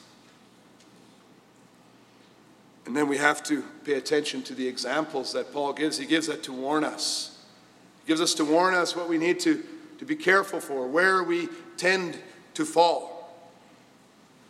And 2.86 2.96
then 2.96 3.08
we 3.08 3.18
have 3.18 3.42
to 3.44 3.64
pay 3.84 3.94
attention 3.94 4.44
to 4.44 4.54
the 4.54 4.68
examples 4.68 5.34
that 5.34 5.52
Paul 5.52 5.74
gives. 5.74 5.98
He 5.98 6.06
gives 6.06 6.28
that 6.28 6.44
to 6.44 6.54
warn 6.54 6.84
us. 6.84 7.38
He 8.04 8.08
gives 8.08 8.22
us 8.22 8.34
to 8.36 8.46
warn 8.46 8.76
us 8.76 8.96
what 8.96 9.10
we 9.10 9.18
need 9.18 9.40
to, 9.42 9.64
to 9.98 10.06
be 10.06 10.16
careful 10.16 10.60
for, 10.60 10.88
where 10.88 11.24
we 11.24 11.50
tend 11.78 12.20
to 12.54 12.64
fall. 12.64 13.34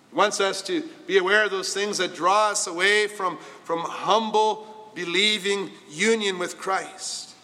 He 0.10 0.18
wants 0.18 0.42
us 0.42 0.62
to 0.64 0.84
be 1.08 1.18
aware 1.18 1.46
of 1.46 1.52
those 1.52 1.74
things 1.74 1.98
that 2.00 2.14
draw 2.14 2.50
us 2.50 2.68
away 2.68 3.08
from, 3.08 3.38
from 3.64 3.80
humble, 3.80 4.92
believing 4.94 5.72
union 5.90 6.38
with 6.38 6.58
Christ. 6.58 7.36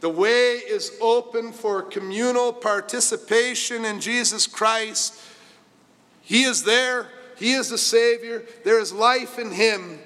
The 0.00 0.10
way 0.10 0.56
is 0.56 0.96
open 1.00 1.52
for 1.52 1.82
communal 1.82 2.52
participation 2.52 3.84
in 3.84 4.00
Jesus 4.00 4.46
Christ. 4.46 5.14
He 6.22 6.44
is 6.44 6.64
there, 6.64 7.06
He 7.36 7.52
is 7.52 7.70
the 7.70 7.78
Savior, 7.78 8.44
there 8.64 8.80
is 8.80 8.92
life 8.92 9.38
in 9.38 9.50
Him 9.52 9.98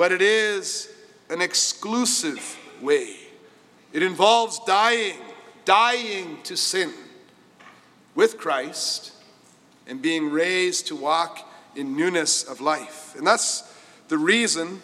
but 0.00 0.12
it 0.12 0.22
is 0.22 0.88
an 1.28 1.42
exclusive 1.42 2.56
way. 2.80 3.16
It 3.92 4.02
involves 4.02 4.58
dying, 4.60 5.18
dying 5.66 6.38
to 6.44 6.56
sin 6.56 6.90
with 8.14 8.38
Christ 8.38 9.12
and 9.86 10.00
being 10.00 10.30
raised 10.30 10.86
to 10.86 10.96
walk 10.96 11.46
in 11.76 11.98
newness 11.98 12.44
of 12.44 12.62
life. 12.62 13.14
And 13.14 13.26
that's 13.26 13.70
the 14.08 14.16
reason 14.16 14.80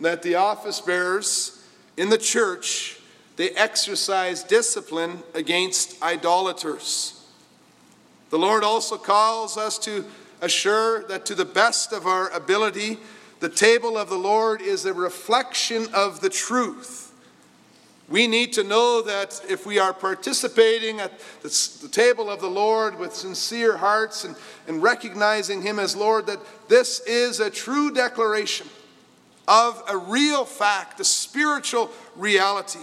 that 0.00 0.22
the 0.22 0.36
office 0.36 0.80
bearers 0.80 1.66
in 1.96 2.08
the 2.08 2.16
church 2.16 3.00
they 3.34 3.50
exercise 3.50 4.44
discipline 4.44 5.24
against 5.34 6.00
idolaters. 6.00 7.20
The 8.28 8.38
Lord 8.38 8.62
also 8.62 8.96
calls 8.98 9.56
us 9.56 9.78
to 9.78 10.04
assure 10.40 11.02
that 11.08 11.26
to 11.26 11.34
the 11.34 11.44
best 11.44 11.92
of 11.92 12.06
our 12.06 12.30
ability 12.30 12.98
the 13.40 13.48
table 13.48 13.96
of 13.96 14.10
the 14.10 14.18
Lord 14.18 14.60
is 14.60 14.84
a 14.84 14.92
reflection 14.92 15.88
of 15.94 16.20
the 16.20 16.28
truth. 16.28 17.12
We 18.08 18.26
need 18.26 18.52
to 18.54 18.64
know 18.64 19.02
that 19.02 19.40
if 19.48 19.64
we 19.64 19.78
are 19.78 19.94
participating 19.94 21.00
at 21.00 21.12
the 21.42 21.88
table 21.90 22.28
of 22.28 22.40
the 22.40 22.50
Lord 22.50 22.98
with 22.98 23.14
sincere 23.14 23.78
hearts 23.78 24.24
and, 24.24 24.36
and 24.68 24.82
recognizing 24.82 25.62
Him 25.62 25.78
as 25.78 25.96
Lord, 25.96 26.26
that 26.26 26.40
this 26.68 27.00
is 27.00 27.40
a 27.40 27.48
true 27.48 27.92
declaration 27.92 28.68
of 29.48 29.82
a 29.88 29.96
real 29.96 30.44
fact, 30.44 31.00
a 31.00 31.04
spiritual 31.04 31.90
reality. 32.14 32.80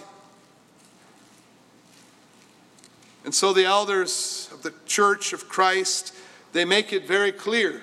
And 3.26 3.36
so 3.36 3.54
the 3.54 3.65
elders 3.65 4.50
of 4.54 4.63
the 4.63 4.74
church 4.86 5.34
of 5.34 5.50
Christ, 5.50 6.15
they 6.54 6.65
make 6.65 6.93
it 6.93 7.06
very 7.06 7.34
clear 7.34 7.82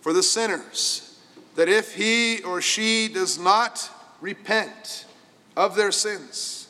for 0.00 0.12
the 0.12 0.22
sinners 0.22 1.11
that 1.54 1.68
if 1.68 1.94
he 1.94 2.42
or 2.42 2.60
she 2.60 3.08
does 3.08 3.38
not 3.38 3.90
repent 4.20 5.06
of 5.56 5.76
their 5.76 5.92
sins, 5.92 6.68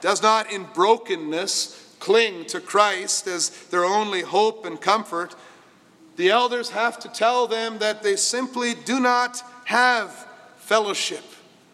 does 0.00 0.22
not 0.22 0.52
in 0.52 0.64
brokenness 0.74 1.96
cling 1.98 2.44
to 2.46 2.60
Christ 2.60 3.26
as 3.26 3.50
their 3.66 3.84
only 3.84 4.22
hope 4.22 4.64
and 4.64 4.80
comfort, 4.80 5.34
the 6.16 6.30
elders 6.30 6.70
have 6.70 6.98
to 7.00 7.08
tell 7.08 7.46
them 7.46 7.78
that 7.78 8.02
they 8.02 8.16
simply 8.16 8.74
do 8.74 9.00
not 9.00 9.42
have 9.64 10.26
fellowship 10.56 11.24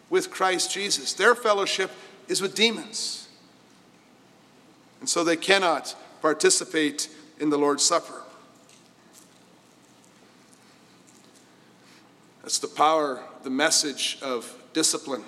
with 0.09 0.29
Christ 0.29 0.71
Jesus. 0.71 1.13
Their 1.13 1.35
fellowship 1.35 1.91
is 2.27 2.41
with 2.41 2.55
demons. 2.55 3.27
And 4.99 5.09
so 5.09 5.23
they 5.23 5.37
cannot 5.37 5.95
participate 6.21 7.09
in 7.39 7.49
the 7.49 7.57
Lord's 7.57 7.83
Supper. 7.83 8.24
That's 12.45 12.59
the 12.59 12.67
power, 12.67 13.23
the 13.41 13.49
message 13.49 14.19
of 14.21 14.55
discipline. 14.71 15.23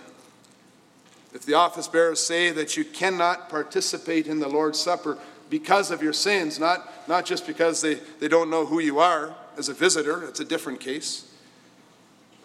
If 1.34 1.48
the 1.48 1.56
office 1.56 1.88
bearers 1.88 2.20
say 2.20 2.52
that 2.52 2.78
you 2.78 2.86
cannot 2.86 3.50
participate 3.50 4.28
in 4.28 4.40
the 4.40 4.48
Lord's 4.48 4.78
Supper 4.78 5.18
because 5.50 5.90
of 5.90 6.04
your 6.04 6.14
sins, 6.14 6.60
not, 6.60 6.88
not 7.08 7.26
just 7.26 7.48
because 7.48 7.82
they, 7.82 7.96
they 8.20 8.28
don't 8.28 8.52
know 8.52 8.68
who 8.68 8.80
you 8.80 9.00
are 9.00 9.36
as 9.58 9.68
a 9.68 9.74
visitor, 9.74 10.26
it's 10.26 10.42
a 10.42 10.46
different 10.46 10.80
case. 10.80 11.34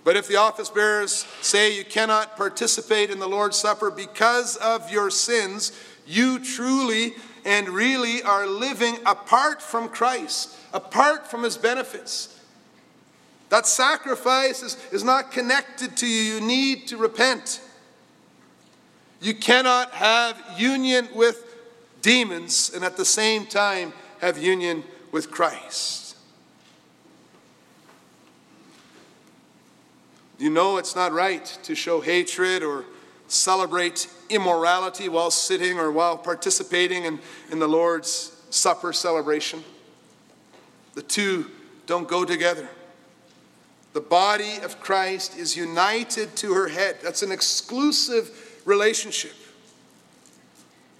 But 0.04 0.16
if 0.16 0.26
the 0.26 0.36
office 0.36 0.70
bearers 0.70 1.26
say 1.42 1.76
you 1.76 1.84
cannot 1.84 2.38
participate 2.38 3.10
in 3.10 3.18
the 3.18 3.28
Lord's 3.28 3.58
Supper 3.58 3.90
because 3.90 4.56
of 4.56 4.90
your 4.90 5.10
sins, 5.10 5.78
you 6.06 6.38
truly 6.38 7.12
and 7.44 7.68
really 7.68 8.22
are 8.22 8.46
living 8.46 8.96
apart 9.04 9.60
from 9.60 9.90
Christ, 9.90 10.56
apart 10.72 11.30
from 11.30 11.42
his 11.42 11.58
benefits. 11.58 12.38
That 13.52 13.66
sacrifice 13.66 14.62
is, 14.62 14.78
is 14.92 15.04
not 15.04 15.30
connected 15.30 15.94
to 15.98 16.06
you. 16.06 16.36
You 16.36 16.40
need 16.40 16.88
to 16.88 16.96
repent. 16.96 17.60
You 19.20 19.34
cannot 19.34 19.90
have 19.90 20.42
union 20.56 21.06
with 21.14 21.44
demons 22.00 22.70
and 22.74 22.82
at 22.82 22.96
the 22.96 23.04
same 23.04 23.44
time 23.44 23.92
have 24.22 24.38
union 24.38 24.84
with 25.10 25.30
Christ. 25.30 26.16
You 30.38 30.48
know 30.48 30.78
it's 30.78 30.96
not 30.96 31.12
right 31.12 31.44
to 31.64 31.74
show 31.74 32.00
hatred 32.00 32.62
or 32.62 32.86
celebrate 33.28 34.08
immorality 34.30 35.10
while 35.10 35.30
sitting 35.30 35.78
or 35.78 35.92
while 35.92 36.16
participating 36.16 37.04
in, 37.04 37.18
in 37.50 37.58
the 37.58 37.68
Lord's 37.68 38.34
Supper 38.48 38.94
celebration. 38.94 39.62
The 40.94 41.02
two 41.02 41.50
don't 41.84 42.08
go 42.08 42.24
together. 42.24 42.66
The 43.92 44.00
body 44.00 44.58
of 44.62 44.80
Christ 44.80 45.36
is 45.36 45.56
united 45.56 46.34
to 46.36 46.54
her 46.54 46.68
head. 46.68 46.98
That's 47.02 47.22
an 47.22 47.32
exclusive 47.32 48.60
relationship. 48.64 49.32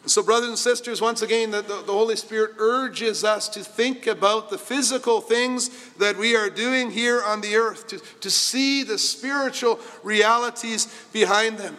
So, 0.04 0.22
brothers 0.22 0.48
and 0.48 0.58
sisters, 0.58 1.00
once 1.00 1.22
again, 1.22 1.52
the, 1.52 1.62
the, 1.62 1.82
the, 1.82 1.92
Holy 1.92 2.16
Spirit 2.16 2.56
urges 2.58 3.22
us 3.22 3.48
to 3.50 3.60
think 3.60 4.08
about 4.08 4.50
the 4.50 4.58
physical 4.58 5.20
things 5.20 5.70
that 5.94 6.16
we 6.16 6.34
are 6.34 6.50
doing 6.50 6.90
here 6.90 7.22
on 7.22 7.40
the 7.40 7.54
earth, 7.54 7.86
to, 7.86 8.00
to 8.20 8.28
see 8.28 8.82
the 8.82 8.98
spiritual 8.98 9.78
realities 10.02 10.88
behind 11.12 11.56
them 11.58 11.76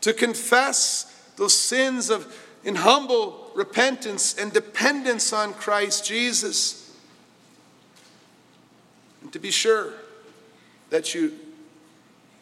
to 0.00 0.12
confess 0.12 1.04
those 1.36 1.54
sins 1.54 2.10
of 2.10 2.36
in 2.62 2.74
humble 2.74 3.50
repentance 3.54 4.36
and 4.36 4.52
dependence 4.52 5.32
on 5.32 5.54
Christ 5.54 6.04
Jesus. 6.04 6.94
And 9.22 9.32
to 9.32 9.38
be 9.38 9.50
sure 9.50 9.92
that 10.90 11.14
you 11.14 11.32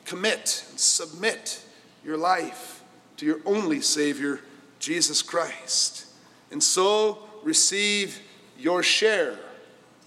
commit 0.05 0.65
and 0.71 0.81
submit 0.81 1.63
your 2.05 2.17
life 2.17 2.83
to 3.19 3.27
your 3.27 3.41
only 3.45 3.81
Savior, 3.81 4.41
Jesus 4.79 5.23
Christ. 5.23 6.07
And 6.51 6.63
so 6.63 7.19
receive 7.43 8.21
your 8.59 8.83
share 8.83 9.39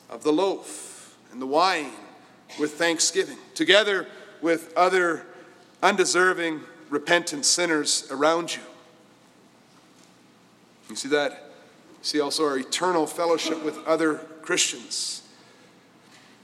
of 0.10 0.24
the 0.24 0.32
loaf 0.32 1.18
and 1.32 1.42
the 1.42 1.46
wine 1.46 1.92
with 2.60 2.74
thanksgiving, 2.74 3.38
together 3.56 4.08
with 4.42 4.74
other 4.76 5.26
undeserving 5.82 6.62
repentant 6.90 7.46
sinners 7.46 8.08
around 8.12 8.56
you. 8.56 8.62
You 10.90 10.96
see 10.96 11.10
that? 11.10 11.32
You 11.32 12.04
see 12.04 12.20
also 12.20 12.46
our 12.46 12.58
eternal 12.58 13.08
fellowship 13.08 13.64
with 13.64 13.78
other 13.88 14.16
Christians. 14.42 15.21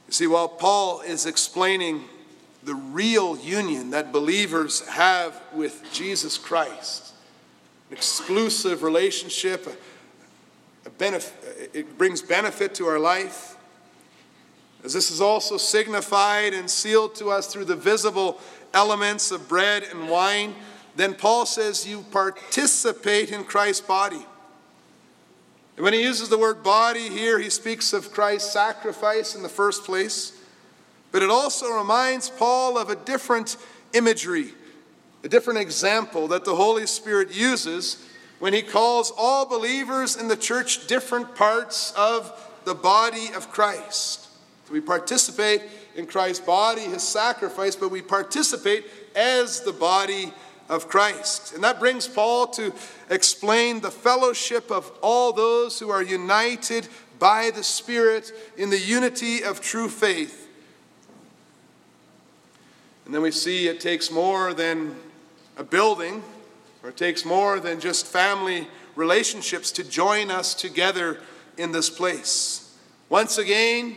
You 0.07 0.13
see, 0.13 0.27
while 0.27 0.47
Paul 0.47 1.01
is 1.01 1.25
explaining 1.25 2.05
the 2.63 2.75
real 2.75 3.37
union 3.37 3.91
that 3.91 4.11
believers 4.11 4.85
have 4.87 5.41
with 5.53 5.83
Jesus 5.93 6.37
Christ, 6.37 7.13
an 7.89 7.97
exclusive 7.97 8.83
relationship, 8.83 9.67
a, 10.85 10.89
benefit, 10.89 11.71
it 11.73 11.97
brings 11.97 12.21
benefit 12.21 12.73
to 12.75 12.85
our 12.87 12.99
life. 12.99 13.55
As 14.83 14.93
this 14.93 15.11
is 15.11 15.19
also 15.19 15.57
signified 15.57 16.53
and 16.53 16.69
sealed 16.69 17.15
to 17.15 17.29
us 17.29 17.47
through 17.47 17.65
the 17.65 17.75
visible 17.75 18.39
elements 18.73 19.31
of 19.31 19.47
bread 19.47 19.83
and 19.91 20.09
wine, 20.09 20.55
then 20.95 21.13
Paul 21.13 21.45
says 21.45 21.87
you 21.87 22.05
participate 22.11 23.31
in 23.31 23.43
Christ's 23.43 23.85
body. 23.85 24.25
When 25.77 25.93
he 25.93 26.01
uses 26.01 26.29
the 26.29 26.39
word 26.39 26.63
body 26.63 27.07
here, 27.07 27.37
he 27.37 27.51
speaks 27.51 27.93
of 27.93 28.11
Christ's 28.11 28.51
sacrifice 28.51 29.35
in 29.35 29.43
the 29.43 29.49
first 29.49 29.83
place. 29.83 30.33
But 31.11 31.21
it 31.21 31.29
also 31.29 31.77
reminds 31.77 32.29
Paul 32.29 32.79
of 32.79 32.89
a 32.89 32.95
different 32.95 33.57
imagery, 33.93 34.53
a 35.23 35.29
different 35.29 35.59
example 35.59 36.27
that 36.29 36.45
the 36.45 36.55
Holy 36.55 36.87
Spirit 36.87 37.33
uses 37.33 38.03
when 38.39 38.53
he 38.53 38.63
calls 38.63 39.11
all 39.15 39.45
believers 39.45 40.15
in 40.15 40.27
the 40.27 40.35
church 40.35 40.87
different 40.87 41.35
parts 41.35 41.93
of 41.95 42.31
the 42.65 42.75
body 42.75 43.29
of 43.35 43.51
Christ. 43.51 44.27
We 44.71 44.81
participate 44.81 45.61
in 45.95 46.07
Christ's 46.07 46.45
body, 46.45 46.81
his 46.81 47.03
sacrifice, 47.03 47.75
but 47.75 47.89
we 47.89 48.01
participate 48.01 48.85
as 49.15 49.61
the 49.61 49.73
body 49.73 50.33
of 50.69 50.87
Christ. 50.89 51.53
And 51.53 51.63
that 51.63 51.79
brings 51.79 52.07
Paul 52.07 52.47
to 52.47 52.73
explain 53.09 53.79
the 53.79 53.91
fellowship 53.91 54.71
of 54.71 54.91
all 55.01 55.33
those 55.33 55.79
who 55.79 55.89
are 55.89 56.03
united 56.03 56.87
by 57.19 57.51
the 57.51 57.63
Spirit 57.63 58.31
in 58.57 58.69
the 58.69 58.79
unity 58.79 59.43
of 59.43 59.61
true 59.61 59.89
faith. 59.89 60.47
And 63.05 63.13
then 63.13 63.21
we 63.21 63.31
see 63.31 63.67
it 63.67 63.79
takes 63.79 64.11
more 64.11 64.53
than 64.53 64.95
a 65.55 65.63
building, 65.63 66.23
or 66.83 66.89
it 66.89 66.97
takes 66.97 67.25
more 67.25 67.59
than 67.59 67.79
just 67.79 68.05
family 68.05 68.67
relationships 68.95 69.71
to 69.71 69.83
join 69.83 70.29
us 70.29 70.53
together 70.53 71.19
in 71.57 71.71
this 71.71 71.89
place. 71.89 72.75
Once 73.09 73.37
again, 73.37 73.95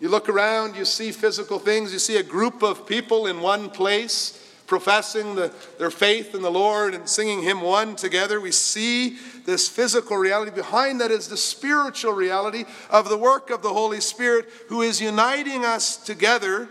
you 0.00 0.08
look 0.08 0.28
around, 0.28 0.76
you 0.76 0.84
see 0.84 1.12
physical 1.12 1.58
things, 1.58 1.92
you 1.92 1.98
see 1.98 2.16
a 2.16 2.22
group 2.22 2.62
of 2.62 2.86
people 2.86 3.26
in 3.26 3.40
one 3.40 3.70
place 3.70 4.39
professing 4.70 5.34
the, 5.34 5.52
their 5.78 5.90
faith 5.90 6.32
in 6.32 6.42
the 6.42 6.50
Lord 6.50 6.94
and 6.94 7.08
singing 7.08 7.42
hymn 7.42 7.60
one 7.60 7.96
together. 7.96 8.40
We 8.40 8.52
see 8.52 9.18
this 9.44 9.68
physical 9.68 10.16
reality. 10.16 10.52
Behind 10.52 11.00
that 11.00 11.10
is 11.10 11.26
the 11.26 11.36
spiritual 11.36 12.12
reality 12.12 12.64
of 12.88 13.08
the 13.08 13.18
work 13.18 13.50
of 13.50 13.62
the 13.62 13.72
Holy 13.72 14.00
Spirit 14.00 14.48
who 14.68 14.80
is 14.80 15.00
uniting 15.00 15.64
us 15.64 15.96
together. 15.96 16.68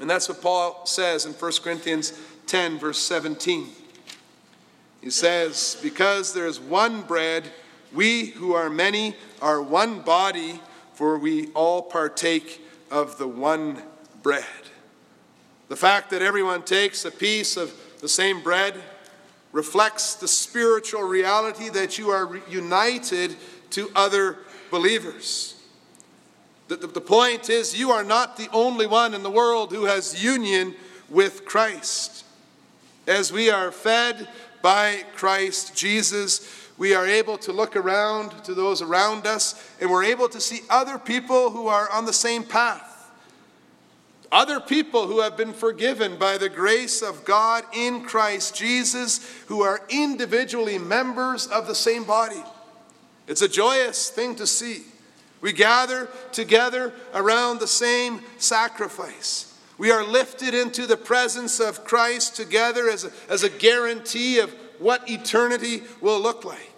And 0.00 0.08
that's 0.08 0.26
what 0.26 0.40
Paul 0.40 0.86
says 0.86 1.26
in 1.26 1.34
1 1.34 1.52
Corinthians 1.62 2.18
10, 2.46 2.78
verse 2.78 2.98
17. 2.98 3.68
He 5.02 5.10
says, 5.10 5.76
Because 5.82 6.32
there 6.32 6.46
is 6.46 6.58
one 6.58 7.02
bread, 7.02 7.44
we 7.92 8.28
who 8.28 8.54
are 8.54 8.70
many 8.70 9.16
are 9.42 9.60
one 9.60 10.00
body 10.00 10.62
for 10.94 11.18
we 11.18 11.48
all 11.48 11.82
partake 11.82 12.62
of 12.90 13.18
the 13.18 13.28
one 13.28 13.82
bread. 14.22 14.46
The 15.72 15.76
fact 15.76 16.10
that 16.10 16.20
everyone 16.20 16.64
takes 16.64 17.06
a 17.06 17.10
piece 17.10 17.56
of 17.56 17.72
the 18.02 18.08
same 18.08 18.42
bread 18.42 18.74
reflects 19.52 20.16
the 20.16 20.28
spiritual 20.28 21.02
reality 21.02 21.70
that 21.70 21.96
you 21.96 22.10
are 22.10 22.38
united 22.46 23.34
to 23.70 23.90
other 23.94 24.36
believers. 24.70 25.58
The, 26.68 26.76
the, 26.76 26.88
the, 26.88 27.00
point 27.00 27.48
is, 27.48 27.74
you 27.74 27.90
are 27.90 28.04
not 28.04 28.36
the 28.36 28.50
only 28.52 28.86
one 28.86 29.14
in 29.14 29.22
the 29.22 29.30
world 29.30 29.72
who 29.72 29.84
has 29.86 30.22
union 30.22 30.74
with 31.08 31.46
Christ. 31.46 32.26
As 33.06 33.32
we 33.32 33.48
are 33.48 33.72
fed 33.72 34.28
by 34.60 35.04
Christ 35.16 35.74
Jesus, 35.74 36.68
we 36.76 36.92
are 36.92 37.06
able 37.06 37.38
to 37.38 37.52
look 37.54 37.76
around 37.76 38.44
to 38.44 38.52
those 38.52 38.82
around 38.82 39.26
us 39.26 39.70
and 39.80 39.90
we're 39.90 40.04
able 40.04 40.28
to 40.28 40.38
see 40.38 40.60
other 40.68 40.98
people 40.98 41.48
who 41.48 41.68
are 41.68 41.90
on 41.90 42.04
the 42.04 42.12
same 42.12 42.42
path. 42.44 42.91
Other 44.32 44.58
people 44.58 45.06
who 45.06 45.20
have 45.20 45.36
been 45.36 45.52
forgiven 45.52 46.16
by 46.16 46.38
the 46.38 46.48
grace 46.48 47.02
of 47.02 47.24
God 47.24 47.64
in 47.74 48.02
Christ 48.02 48.56
Jesus, 48.56 49.20
who 49.46 49.62
are 49.62 49.82
individually 49.90 50.78
members 50.78 51.46
of 51.46 51.66
the 51.66 51.74
same 51.74 52.04
body. 52.04 52.42
It's 53.28 53.42
a 53.42 53.48
joyous 53.48 54.08
thing 54.08 54.34
to 54.36 54.46
see. 54.46 54.82
We 55.42 55.52
gather 55.52 56.08
together 56.32 56.94
around 57.12 57.60
the 57.60 57.66
same 57.66 58.22
sacrifice. 58.38 59.54
We 59.76 59.90
are 59.90 60.04
lifted 60.04 60.54
into 60.54 60.86
the 60.86 60.96
presence 60.96 61.60
of 61.60 61.84
Christ 61.84 62.34
together 62.34 62.88
as 62.88 63.04
a, 63.04 63.12
as 63.28 63.42
a 63.42 63.50
guarantee 63.50 64.38
of 64.38 64.54
what 64.78 65.10
eternity 65.10 65.82
will 66.00 66.20
look 66.20 66.44
like. 66.44 66.70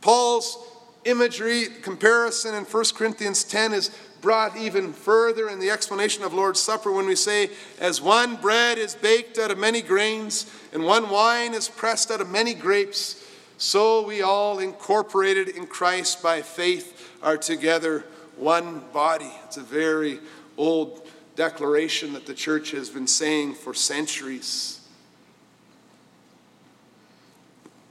Paul's 0.00 0.56
imagery 1.04 1.66
comparison 1.82 2.54
in 2.54 2.64
1 2.64 2.84
Corinthians 2.94 3.44
10 3.44 3.72
is 3.72 3.90
brought 4.20 4.56
even 4.56 4.92
further 4.92 5.48
in 5.48 5.60
the 5.60 5.70
explanation 5.70 6.24
of 6.24 6.34
Lord's 6.34 6.60
Supper 6.60 6.92
when 6.92 7.06
we 7.06 7.16
say, 7.16 7.50
As 7.78 8.00
one 8.00 8.36
bread 8.36 8.78
is 8.78 8.94
baked 8.94 9.38
out 9.38 9.50
of 9.50 9.58
many 9.58 9.82
grains, 9.82 10.50
and 10.72 10.84
one 10.84 11.10
wine 11.10 11.54
is 11.54 11.68
pressed 11.68 12.10
out 12.10 12.20
of 12.20 12.30
many 12.30 12.54
grapes, 12.54 13.26
so 13.58 14.06
we 14.06 14.22
all, 14.22 14.58
incorporated 14.58 15.48
in 15.48 15.66
Christ 15.66 16.22
by 16.22 16.42
faith, 16.42 17.10
are 17.22 17.36
together 17.36 18.04
one 18.36 18.82
body. 18.92 19.30
It's 19.44 19.58
a 19.58 19.62
very 19.62 20.20
old 20.56 21.06
declaration 21.36 22.14
that 22.14 22.26
the 22.26 22.34
church 22.34 22.70
has 22.70 22.88
been 22.88 23.06
saying 23.06 23.54
for 23.54 23.74
centuries. 23.74 24.80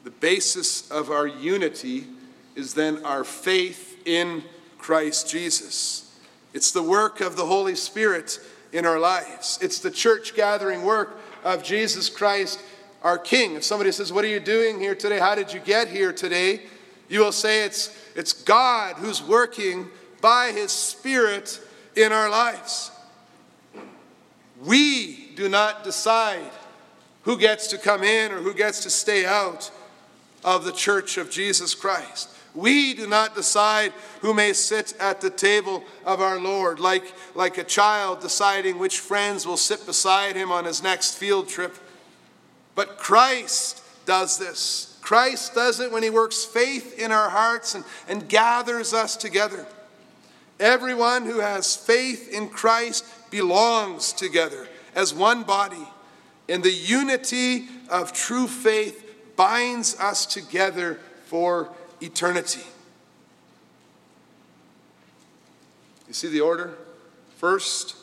The 0.03 0.11
basis 0.11 0.89
of 0.89 1.11
our 1.11 1.27
unity 1.27 2.07
is 2.55 2.73
then 2.73 3.05
our 3.05 3.23
faith 3.23 4.01
in 4.05 4.43
Christ 4.77 5.29
Jesus. 5.29 6.08
It's 6.53 6.71
the 6.71 6.83
work 6.83 7.21
of 7.21 7.35
the 7.35 7.45
Holy 7.45 7.75
Spirit 7.75 8.39
in 8.71 8.85
our 8.85 8.99
lives. 8.99 9.59
It's 9.61 9.79
the 9.79 9.91
church 9.91 10.35
gathering 10.35 10.83
work 10.83 11.19
of 11.43 11.63
Jesus 11.63 12.09
Christ, 12.09 12.59
our 13.03 13.17
King. 13.17 13.55
If 13.55 13.63
somebody 13.63 13.91
says, 13.91 14.11
What 14.11 14.25
are 14.25 14.29
you 14.29 14.39
doing 14.39 14.79
here 14.79 14.95
today? 14.95 15.19
How 15.19 15.35
did 15.35 15.53
you 15.53 15.59
get 15.59 15.87
here 15.87 16.11
today? 16.11 16.61
You 17.07 17.21
will 17.21 17.31
say, 17.31 17.63
It's, 17.63 17.95
it's 18.15 18.33
God 18.33 18.97
who's 18.97 19.21
working 19.21 19.87
by 20.21 20.51
His 20.51 20.71
Spirit 20.71 21.59
in 21.95 22.11
our 22.11 22.29
lives. 22.29 22.91
We 24.63 25.31
do 25.35 25.49
not 25.49 25.83
decide 25.83 26.51
who 27.23 27.37
gets 27.37 27.67
to 27.67 27.77
come 27.77 28.03
in 28.03 28.31
or 28.31 28.37
who 28.37 28.53
gets 28.53 28.83
to 28.83 28.89
stay 28.89 29.25
out 29.25 29.71
of 30.43 30.65
the 30.65 30.71
church 30.71 31.17
of 31.17 31.29
Jesus 31.29 31.73
Christ. 31.75 32.29
We 32.59 32.93
do 32.93 33.07
not 33.07 33.35
decide 33.35 33.93
who 34.21 34.33
may 34.33 34.53
sit 34.53 34.93
at 34.99 35.21
the 35.21 35.29
table 35.29 35.83
of 36.05 36.19
our 36.19 36.39
Lord, 36.39 36.79
like, 36.79 37.13
like 37.33 37.57
a 37.57 37.63
child 37.63 38.19
deciding 38.19 38.77
which 38.77 38.99
friends 38.99 39.47
will 39.47 39.57
sit 39.57 39.85
beside 39.85 40.35
him 40.35 40.51
on 40.51 40.65
his 40.65 40.83
next 40.83 41.15
field 41.17 41.47
trip. 41.47 41.77
But 42.75 42.97
Christ 42.97 43.81
does 44.05 44.37
this. 44.37 44.97
Christ 45.01 45.55
does 45.55 45.79
it 45.79 45.91
when 45.91 46.03
he 46.03 46.09
works 46.09 46.43
faith 46.43 46.99
in 46.99 47.11
our 47.11 47.29
hearts 47.29 47.75
and, 47.75 47.85
and 48.07 48.27
gathers 48.27 48.93
us 48.93 49.15
together. 49.15 49.65
Everyone 50.59 51.25
who 51.25 51.39
has 51.39 51.75
faith 51.75 52.29
in 52.29 52.49
Christ 52.49 53.05
belongs 53.31 54.11
together 54.11 54.67
as 54.93 55.13
one 55.13 55.43
body, 55.43 55.87
and 56.49 56.61
the 56.61 56.71
unity 56.71 57.67
of 57.89 58.11
true 58.11 58.47
faith 58.47 59.05
binds 59.37 59.97
us 59.99 60.25
together 60.25 60.99
for 61.27 61.69
eternity. 62.01 62.63
You 66.07 66.13
see 66.13 66.29
the 66.29 66.41
order? 66.41 66.73
First, 67.37 67.95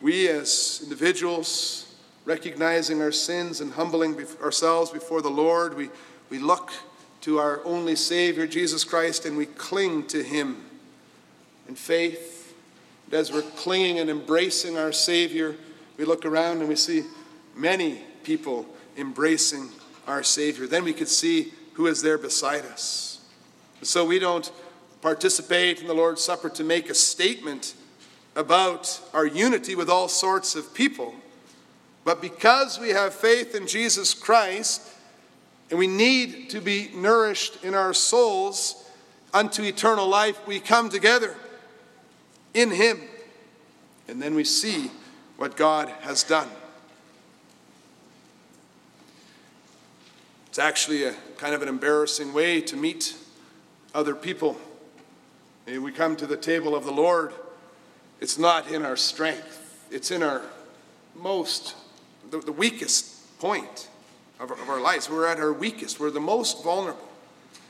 we 0.00 0.28
as 0.28 0.80
individuals, 0.82 1.94
recognizing 2.24 3.02
our 3.02 3.12
sins 3.12 3.60
and 3.60 3.72
humbling 3.72 4.16
ourselves 4.42 4.90
before 4.90 5.20
the 5.20 5.30
Lord, 5.30 5.76
we, 5.76 5.90
we 6.30 6.38
look 6.38 6.72
to 7.22 7.38
our 7.38 7.64
only 7.64 7.96
Savior, 7.96 8.46
Jesus 8.46 8.84
Christ, 8.84 9.24
and 9.24 9.36
we 9.36 9.46
cling 9.46 10.06
to 10.08 10.22
Him 10.22 10.62
in 11.68 11.74
faith. 11.74 12.54
And 13.06 13.14
as 13.14 13.32
we're 13.32 13.42
clinging 13.42 13.98
and 13.98 14.10
embracing 14.10 14.76
our 14.76 14.92
Savior, 14.92 15.56
we 15.96 16.04
look 16.04 16.24
around 16.24 16.60
and 16.60 16.68
we 16.68 16.76
see 16.76 17.04
many 17.54 18.00
people 18.22 18.66
embracing 18.96 19.68
our 20.06 20.22
Savior. 20.22 20.66
Then 20.66 20.84
we 20.84 20.92
could 20.92 21.08
see 21.08 21.52
who 21.74 21.86
is 21.86 22.02
there 22.02 22.18
beside 22.18 22.64
us. 22.64 23.13
So 23.84 24.04
we 24.04 24.18
don't 24.18 24.50
participate 25.02 25.82
in 25.82 25.86
the 25.86 25.94
Lord's 25.94 26.22
Supper 26.22 26.48
to 26.48 26.64
make 26.64 26.88
a 26.88 26.94
statement 26.94 27.74
about 28.34 28.98
our 29.12 29.26
unity 29.26 29.74
with 29.74 29.90
all 29.90 30.08
sorts 30.08 30.54
of 30.56 30.72
people. 30.72 31.14
But 32.04 32.22
because 32.22 32.80
we 32.80 32.90
have 32.90 33.14
faith 33.14 33.54
in 33.54 33.66
Jesus 33.66 34.14
Christ, 34.14 34.80
and 35.70 35.78
we 35.78 35.86
need 35.86 36.50
to 36.50 36.60
be 36.60 36.90
nourished 36.94 37.62
in 37.62 37.74
our 37.74 37.92
souls 37.92 38.90
unto 39.32 39.62
eternal 39.62 40.08
life, 40.08 40.46
we 40.46 40.60
come 40.60 40.88
together 40.88 41.34
in 42.54 42.70
Him. 42.70 43.00
And 44.08 44.20
then 44.20 44.34
we 44.34 44.44
see 44.44 44.90
what 45.36 45.56
God 45.56 45.88
has 46.00 46.22
done. 46.22 46.48
It's 50.48 50.58
actually 50.58 51.04
a 51.04 51.14
kind 51.36 51.54
of 51.54 51.60
an 51.60 51.68
embarrassing 51.68 52.32
way 52.32 52.60
to 52.62 52.76
meet 52.76 53.16
other 53.94 54.14
people. 54.14 54.56
we 55.66 55.92
come 55.92 56.16
to 56.16 56.26
the 56.26 56.36
table 56.36 56.74
of 56.74 56.84
the 56.84 56.92
Lord, 56.92 57.32
it's 58.20 58.38
not 58.38 58.70
in 58.70 58.84
our 58.84 58.96
strength, 58.96 59.86
it's 59.90 60.10
in 60.10 60.22
our 60.22 60.42
most, 61.14 61.76
the, 62.30 62.38
the 62.38 62.52
weakest 62.52 63.38
point 63.38 63.88
of 64.40 64.50
of 64.50 64.68
our 64.68 64.80
lives. 64.80 65.08
We're 65.08 65.26
at 65.26 65.38
our 65.38 65.52
weakest, 65.52 66.00
we're 66.00 66.10
the 66.10 66.20
most 66.20 66.62
vulnerable. 66.64 67.08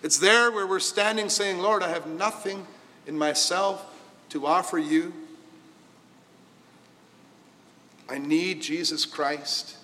It's 0.02 0.18
there 0.18 0.50
where 0.50 0.66
we're 0.66 0.80
standing 0.80 1.28
saying, 1.28 1.58
Lord, 1.58 1.82
I 1.82 1.88
have 1.88 2.06
nothing 2.06 2.66
in 3.06 3.16
myself 3.16 3.84
to 4.30 4.46
offer 4.46 4.78
you. 4.78 5.12
I 8.08 8.18
need 8.18 8.60
Jesus 8.60 9.06
Christ 9.06 9.76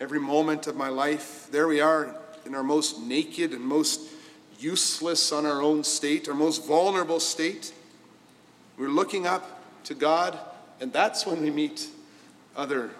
every 0.00 0.20
moment 0.20 0.66
of 0.66 0.76
my 0.76 0.88
life. 0.88 1.48
There 1.50 1.66
we 1.66 1.80
are 1.80 2.14
in 2.46 2.54
our 2.54 2.62
most 2.62 3.00
naked 3.00 3.52
and 3.52 3.62
most 3.62 4.09
useless 4.62 5.32
on 5.32 5.46
our 5.46 5.62
own 5.62 5.82
state, 5.84 6.28
our 6.28 6.34
most 6.34 6.66
vulnerable 6.66 7.20
state. 7.20 7.72
We're 8.78 8.88
looking 8.88 9.26
up 9.26 9.62
to 9.84 9.94
God, 9.94 10.38
and 10.80 10.92
that's 10.92 11.26
when 11.26 11.42
we 11.42 11.50
meet 11.50 11.88
other 12.56 12.90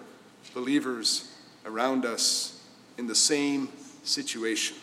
believers 0.53 1.31
around 1.65 2.05
us 2.05 2.63
in 2.97 3.07
the 3.07 3.15
same 3.15 3.69
situation. 4.03 4.77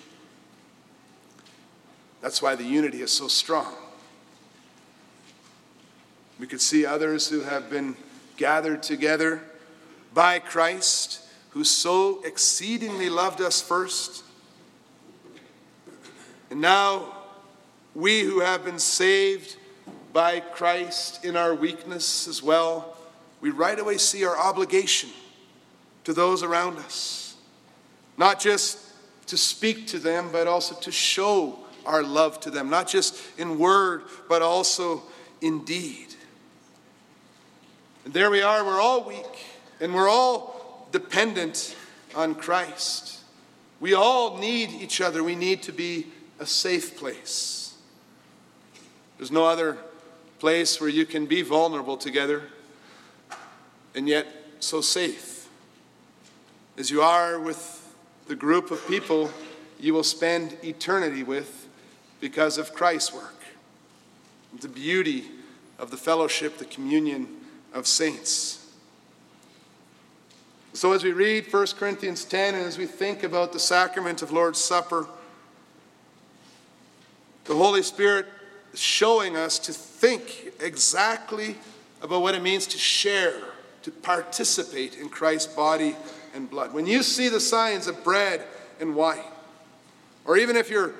That's 2.20 2.42
why 2.42 2.54
the 2.54 2.64
unity 2.64 3.02
is 3.02 3.12
so 3.12 3.28
strong. 3.28 3.72
We 6.38 6.46
could 6.46 6.60
see 6.60 6.86
others 6.86 7.28
who 7.28 7.40
have 7.40 7.68
been 7.68 7.96
gathered 8.36 8.82
together 8.82 9.42
by 10.14 10.38
Christ, 10.38 11.20
who 11.50 11.64
so 11.64 12.22
exceedingly 12.24 13.10
loved 13.10 13.40
us 13.40 13.60
first 13.60 14.24
and 16.50 16.60
now, 16.60 17.14
we 17.94 18.20
who 18.20 18.40
have 18.40 18.64
been 18.64 18.78
saved 18.78 19.56
by 20.12 20.40
Christ 20.40 21.24
in 21.24 21.36
our 21.36 21.54
weakness 21.54 22.26
as 22.26 22.42
well, 22.42 22.96
we 23.40 23.50
right 23.50 23.78
away 23.78 23.98
see 23.98 24.24
our 24.24 24.36
obligation 24.36 25.10
to 26.04 26.12
those 26.12 26.42
around 26.42 26.78
us. 26.78 27.36
Not 28.16 28.40
just 28.40 28.78
to 29.26 29.36
speak 29.36 29.86
to 29.88 29.98
them, 29.98 30.30
but 30.32 30.46
also 30.46 30.74
to 30.76 30.90
show 30.90 31.58
our 31.84 32.02
love 32.02 32.40
to 32.40 32.50
them, 32.50 32.70
not 32.70 32.88
just 32.88 33.20
in 33.38 33.58
word, 33.58 34.02
but 34.28 34.42
also 34.42 35.02
in 35.40 35.64
deed. 35.64 36.14
And 38.04 38.14
there 38.14 38.30
we 38.30 38.42
are, 38.42 38.64
we're 38.64 38.80
all 38.80 39.04
weak, 39.04 39.46
and 39.80 39.94
we're 39.94 40.08
all 40.08 40.88
dependent 40.92 41.76
on 42.14 42.34
Christ. 42.34 43.20
We 43.80 43.94
all 43.94 44.38
need 44.38 44.70
each 44.70 45.00
other. 45.00 45.22
We 45.22 45.34
need 45.34 45.62
to 45.64 45.72
be 45.72 46.06
a 46.38 46.46
safe 46.46 46.96
place. 46.96 47.74
There's 49.16 49.32
no 49.32 49.44
other 49.44 49.78
place 50.38 50.80
where 50.80 50.90
you 50.90 51.04
can 51.04 51.26
be 51.26 51.42
vulnerable 51.42 51.96
together 51.96 52.42
and 53.94 54.08
yet 54.08 54.26
so 54.60 54.80
safe 54.80 55.48
as 56.76 56.90
you 56.90 57.02
are 57.02 57.40
with 57.40 57.96
the 58.28 58.36
group 58.36 58.70
of 58.70 58.86
people 58.86 59.30
you 59.80 59.92
will 59.92 60.04
spend 60.04 60.56
eternity 60.62 61.22
with 61.22 61.68
because 62.20 62.58
of 62.58 62.72
Christ's 62.72 63.12
work. 63.12 63.34
The 64.60 64.68
beauty 64.68 65.24
of 65.78 65.90
the 65.90 65.96
fellowship, 65.96 66.58
the 66.58 66.64
communion 66.64 67.28
of 67.72 67.86
saints. 67.86 68.66
So, 70.72 70.92
as 70.92 71.02
we 71.02 71.12
read 71.12 71.52
1 71.52 71.66
Corinthians 71.78 72.24
10 72.24 72.54
and 72.54 72.64
as 72.64 72.78
we 72.78 72.86
think 72.86 73.22
about 73.22 73.52
the 73.52 73.58
sacrament 73.58 74.22
of 74.22 74.30
Lord's 74.32 74.60
Supper, 74.60 75.08
the 77.48 77.56
Holy 77.56 77.82
Spirit 77.82 78.26
showing 78.74 79.36
us 79.36 79.58
to 79.58 79.72
think 79.72 80.52
exactly 80.60 81.56
about 82.00 82.22
what 82.22 82.34
it 82.34 82.42
means 82.42 82.66
to 82.68 82.78
share 82.78 83.34
to 83.82 83.90
participate 83.90 84.96
in 84.96 85.08
Christ's 85.08 85.52
body 85.54 85.96
and 86.34 86.48
blood. 86.48 86.74
When 86.74 86.86
you 86.86 87.02
see 87.02 87.28
the 87.28 87.40
signs 87.40 87.86
of 87.86 88.04
bread 88.04 88.44
and 88.80 88.94
wine, 88.94 89.24
or 90.24 90.36
even 90.36 90.56
if 90.56 90.70
you're 90.70 90.92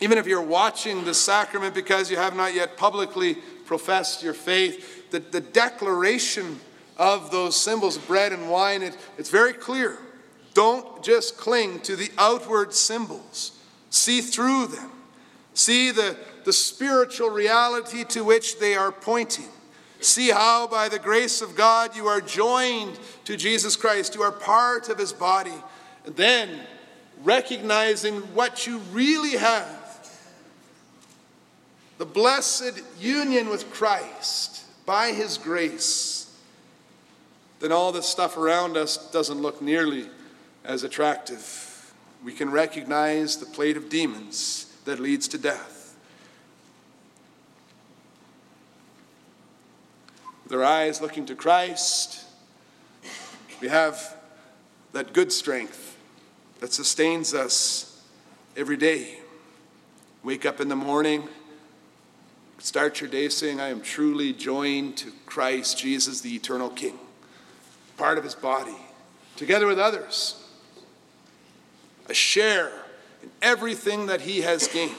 even 0.00 0.18
if 0.18 0.26
you're 0.26 0.42
watching 0.42 1.04
the 1.04 1.14
sacrament 1.14 1.74
because 1.74 2.10
you 2.10 2.16
have 2.16 2.34
not 2.34 2.54
yet 2.54 2.76
publicly 2.76 3.36
professed 3.66 4.22
your 4.22 4.34
faith, 4.34 5.10
the, 5.12 5.20
the 5.20 5.40
declaration 5.40 6.58
of 6.96 7.30
those 7.30 7.56
symbols, 7.56 7.98
bread 7.98 8.32
and 8.32 8.50
wine, 8.50 8.82
it, 8.82 8.96
it's 9.16 9.30
very 9.30 9.52
clear. 9.52 9.98
Don't 10.54 11.04
just 11.04 11.36
cling 11.36 11.78
to 11.80 11.94
the 11.94 12.10
outward 12.18 12.74
symbols, 12.74 13.60
see 13.90 14.20
through 14.20 14.66
them, 14.66 14.90
see 15.54 15.90
the, 15.90 16.16
the 16.44 16.52
spiritual 16.52 17.30
reality 17.30 18.04
to 18.04 18.24
which 18.24 18.58
they 18.58 18.74
are 18.74 18.92
pointing. 18.92 19.48
See 20.00 20.30
how, 20.30 20.66
by 20.66 20.88
the 20.88 20.98
grace 20.98 21.42
of 21.42 21.54
God, 21.54 21.94
you 21.94 22.06
are 22.06 22.20
joined 22.20 22.98
to 23.24 23.36
Jesus 23.36 23.76
Christ, 23.76 24.14
you 24.14 24.22
are 24.22 24.32
part 24.32 24.88
of 24.88 24.98
his 24.98 25.12
body. 25.12 25.54
And 26.04 26.16
then, 26.16 26.60
recognizing 27.22 28.16
what 28.34 28.66
you 28.66 28.78
really 28.92 29.36
have 29.36 29.78
the 31.98 32.06
blessed 32.06 32.82
union 32.98 33.48
with 33.48 33.70
Christ 33.70 34.64
by 34.84 35.12
his 35.12 35.38
grace, 35.38 36.36
then 37.60 37.70
all 37.70 37.92
the 37.92 38.02
stuff 38.02 38.36
around 38.36 38.76
us 38.76 38.96
doesn't 39.12 39.40
look 39.40 39.62
nearly 39.62 40.08
as 40.64 40.82
attractive. 40.82 41.94
We 42.24 42.32
can 42.32 42.50
recognize 42.50 43.36
the 43.36 43.46
plate 43.46 43.76
of 43.76 43.88
demons 43.88 44.71
that 44.84 44.98
leads 44.98 45.28
to 45.28 45.38
death. 45.38 45.96
With 50.44 50.52
our 50.54 50.64
eyes 50.64 51.00
looking 51.00 51.26
to 51.26 51.34
Christ, 51.34 52.24
we 53.60 53.68
have 53.68 54.16
that 54.92 55.12
good 55.12 55.32
strength 55.32 55.96
that 56.60 56.72
sustains 56.72 57.32
us 57.34 58.02
every 58.56 58.76
day. 58.76 59.18
Wake 60.22 60.44
up 60.44 60.60
in 60.60 60.68
the 60.68 60.76
morning 60.76 61.28
Start 62.62 63.00
your 63.00 63.10
day 63.10 63.28
saying, 63.28 63.60
I 63.60 63.70
am 63.70 63.80
truly 63.80 64.32
joined 64.32 64.96
to 64.98 65.10
Christ 65.26 65.76
Jesus, 65.78 66.20
the 66.20 66.36
eternal 66.36 66.70
King, 66.70 66.96
part 67.96 68.18
of 68.18 68.24
his 68.24 68.36
body, 68.36 68.76
together 69.34 69.66
with 69.66 69.80
others. 69.80 70.40
A 72.08 72.14
share 72.14 72.81
in 73.22 73.30
everything 73.40 74.06
that 74.06 74.22
he 74.22 74.40
has 74.42 74.68
gained. 74.68 74.94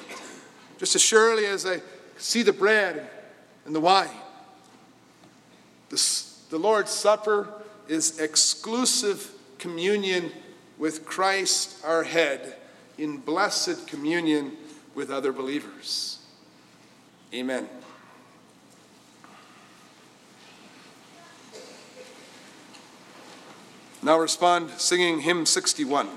Just 0.78 0.96
as 0.96 1.02
surely 1.02 1.46
as 1.46 1.66
I 1.66 1.82
see 2.18 2.44
the 2.44 2.54
bread 2.54 3.10
and 3.66 3.76
the 3.76 3.80
wine, 3.80 4.10
the, 5.90 6.26
the 6.50 6.58
Lord's 6.58 6.92
Supper 6.92 7.48
is 7.88 8.20
exclusive 8.20 9.32
communion 9.58 10.32
with 10.78 11.06
Christ, 11.06 11.84
our 11.86 12.04
head, 12.04 12.56
in 12.98 13.18
blessed 13.18 13.88
communion 13.88 14.54
with 14.96 15.10
other 15.10 15.32
believers. 15.32 16.20
Amen. 17.34 17.68
Now 24.02 24.20
respond 24.20 24.70
singing 24.72 25.22
hymn 25.22 25.46
61. 25.46 26.10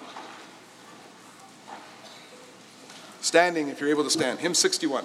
Standing 3.27 3.71
if 3.71 3.81
you're 3.81 3.91
able 3.91 4.05
to 4.05 4.11
stand. 4.11 4.39
Hymn 4.39 4.55
61. 4.55 5.05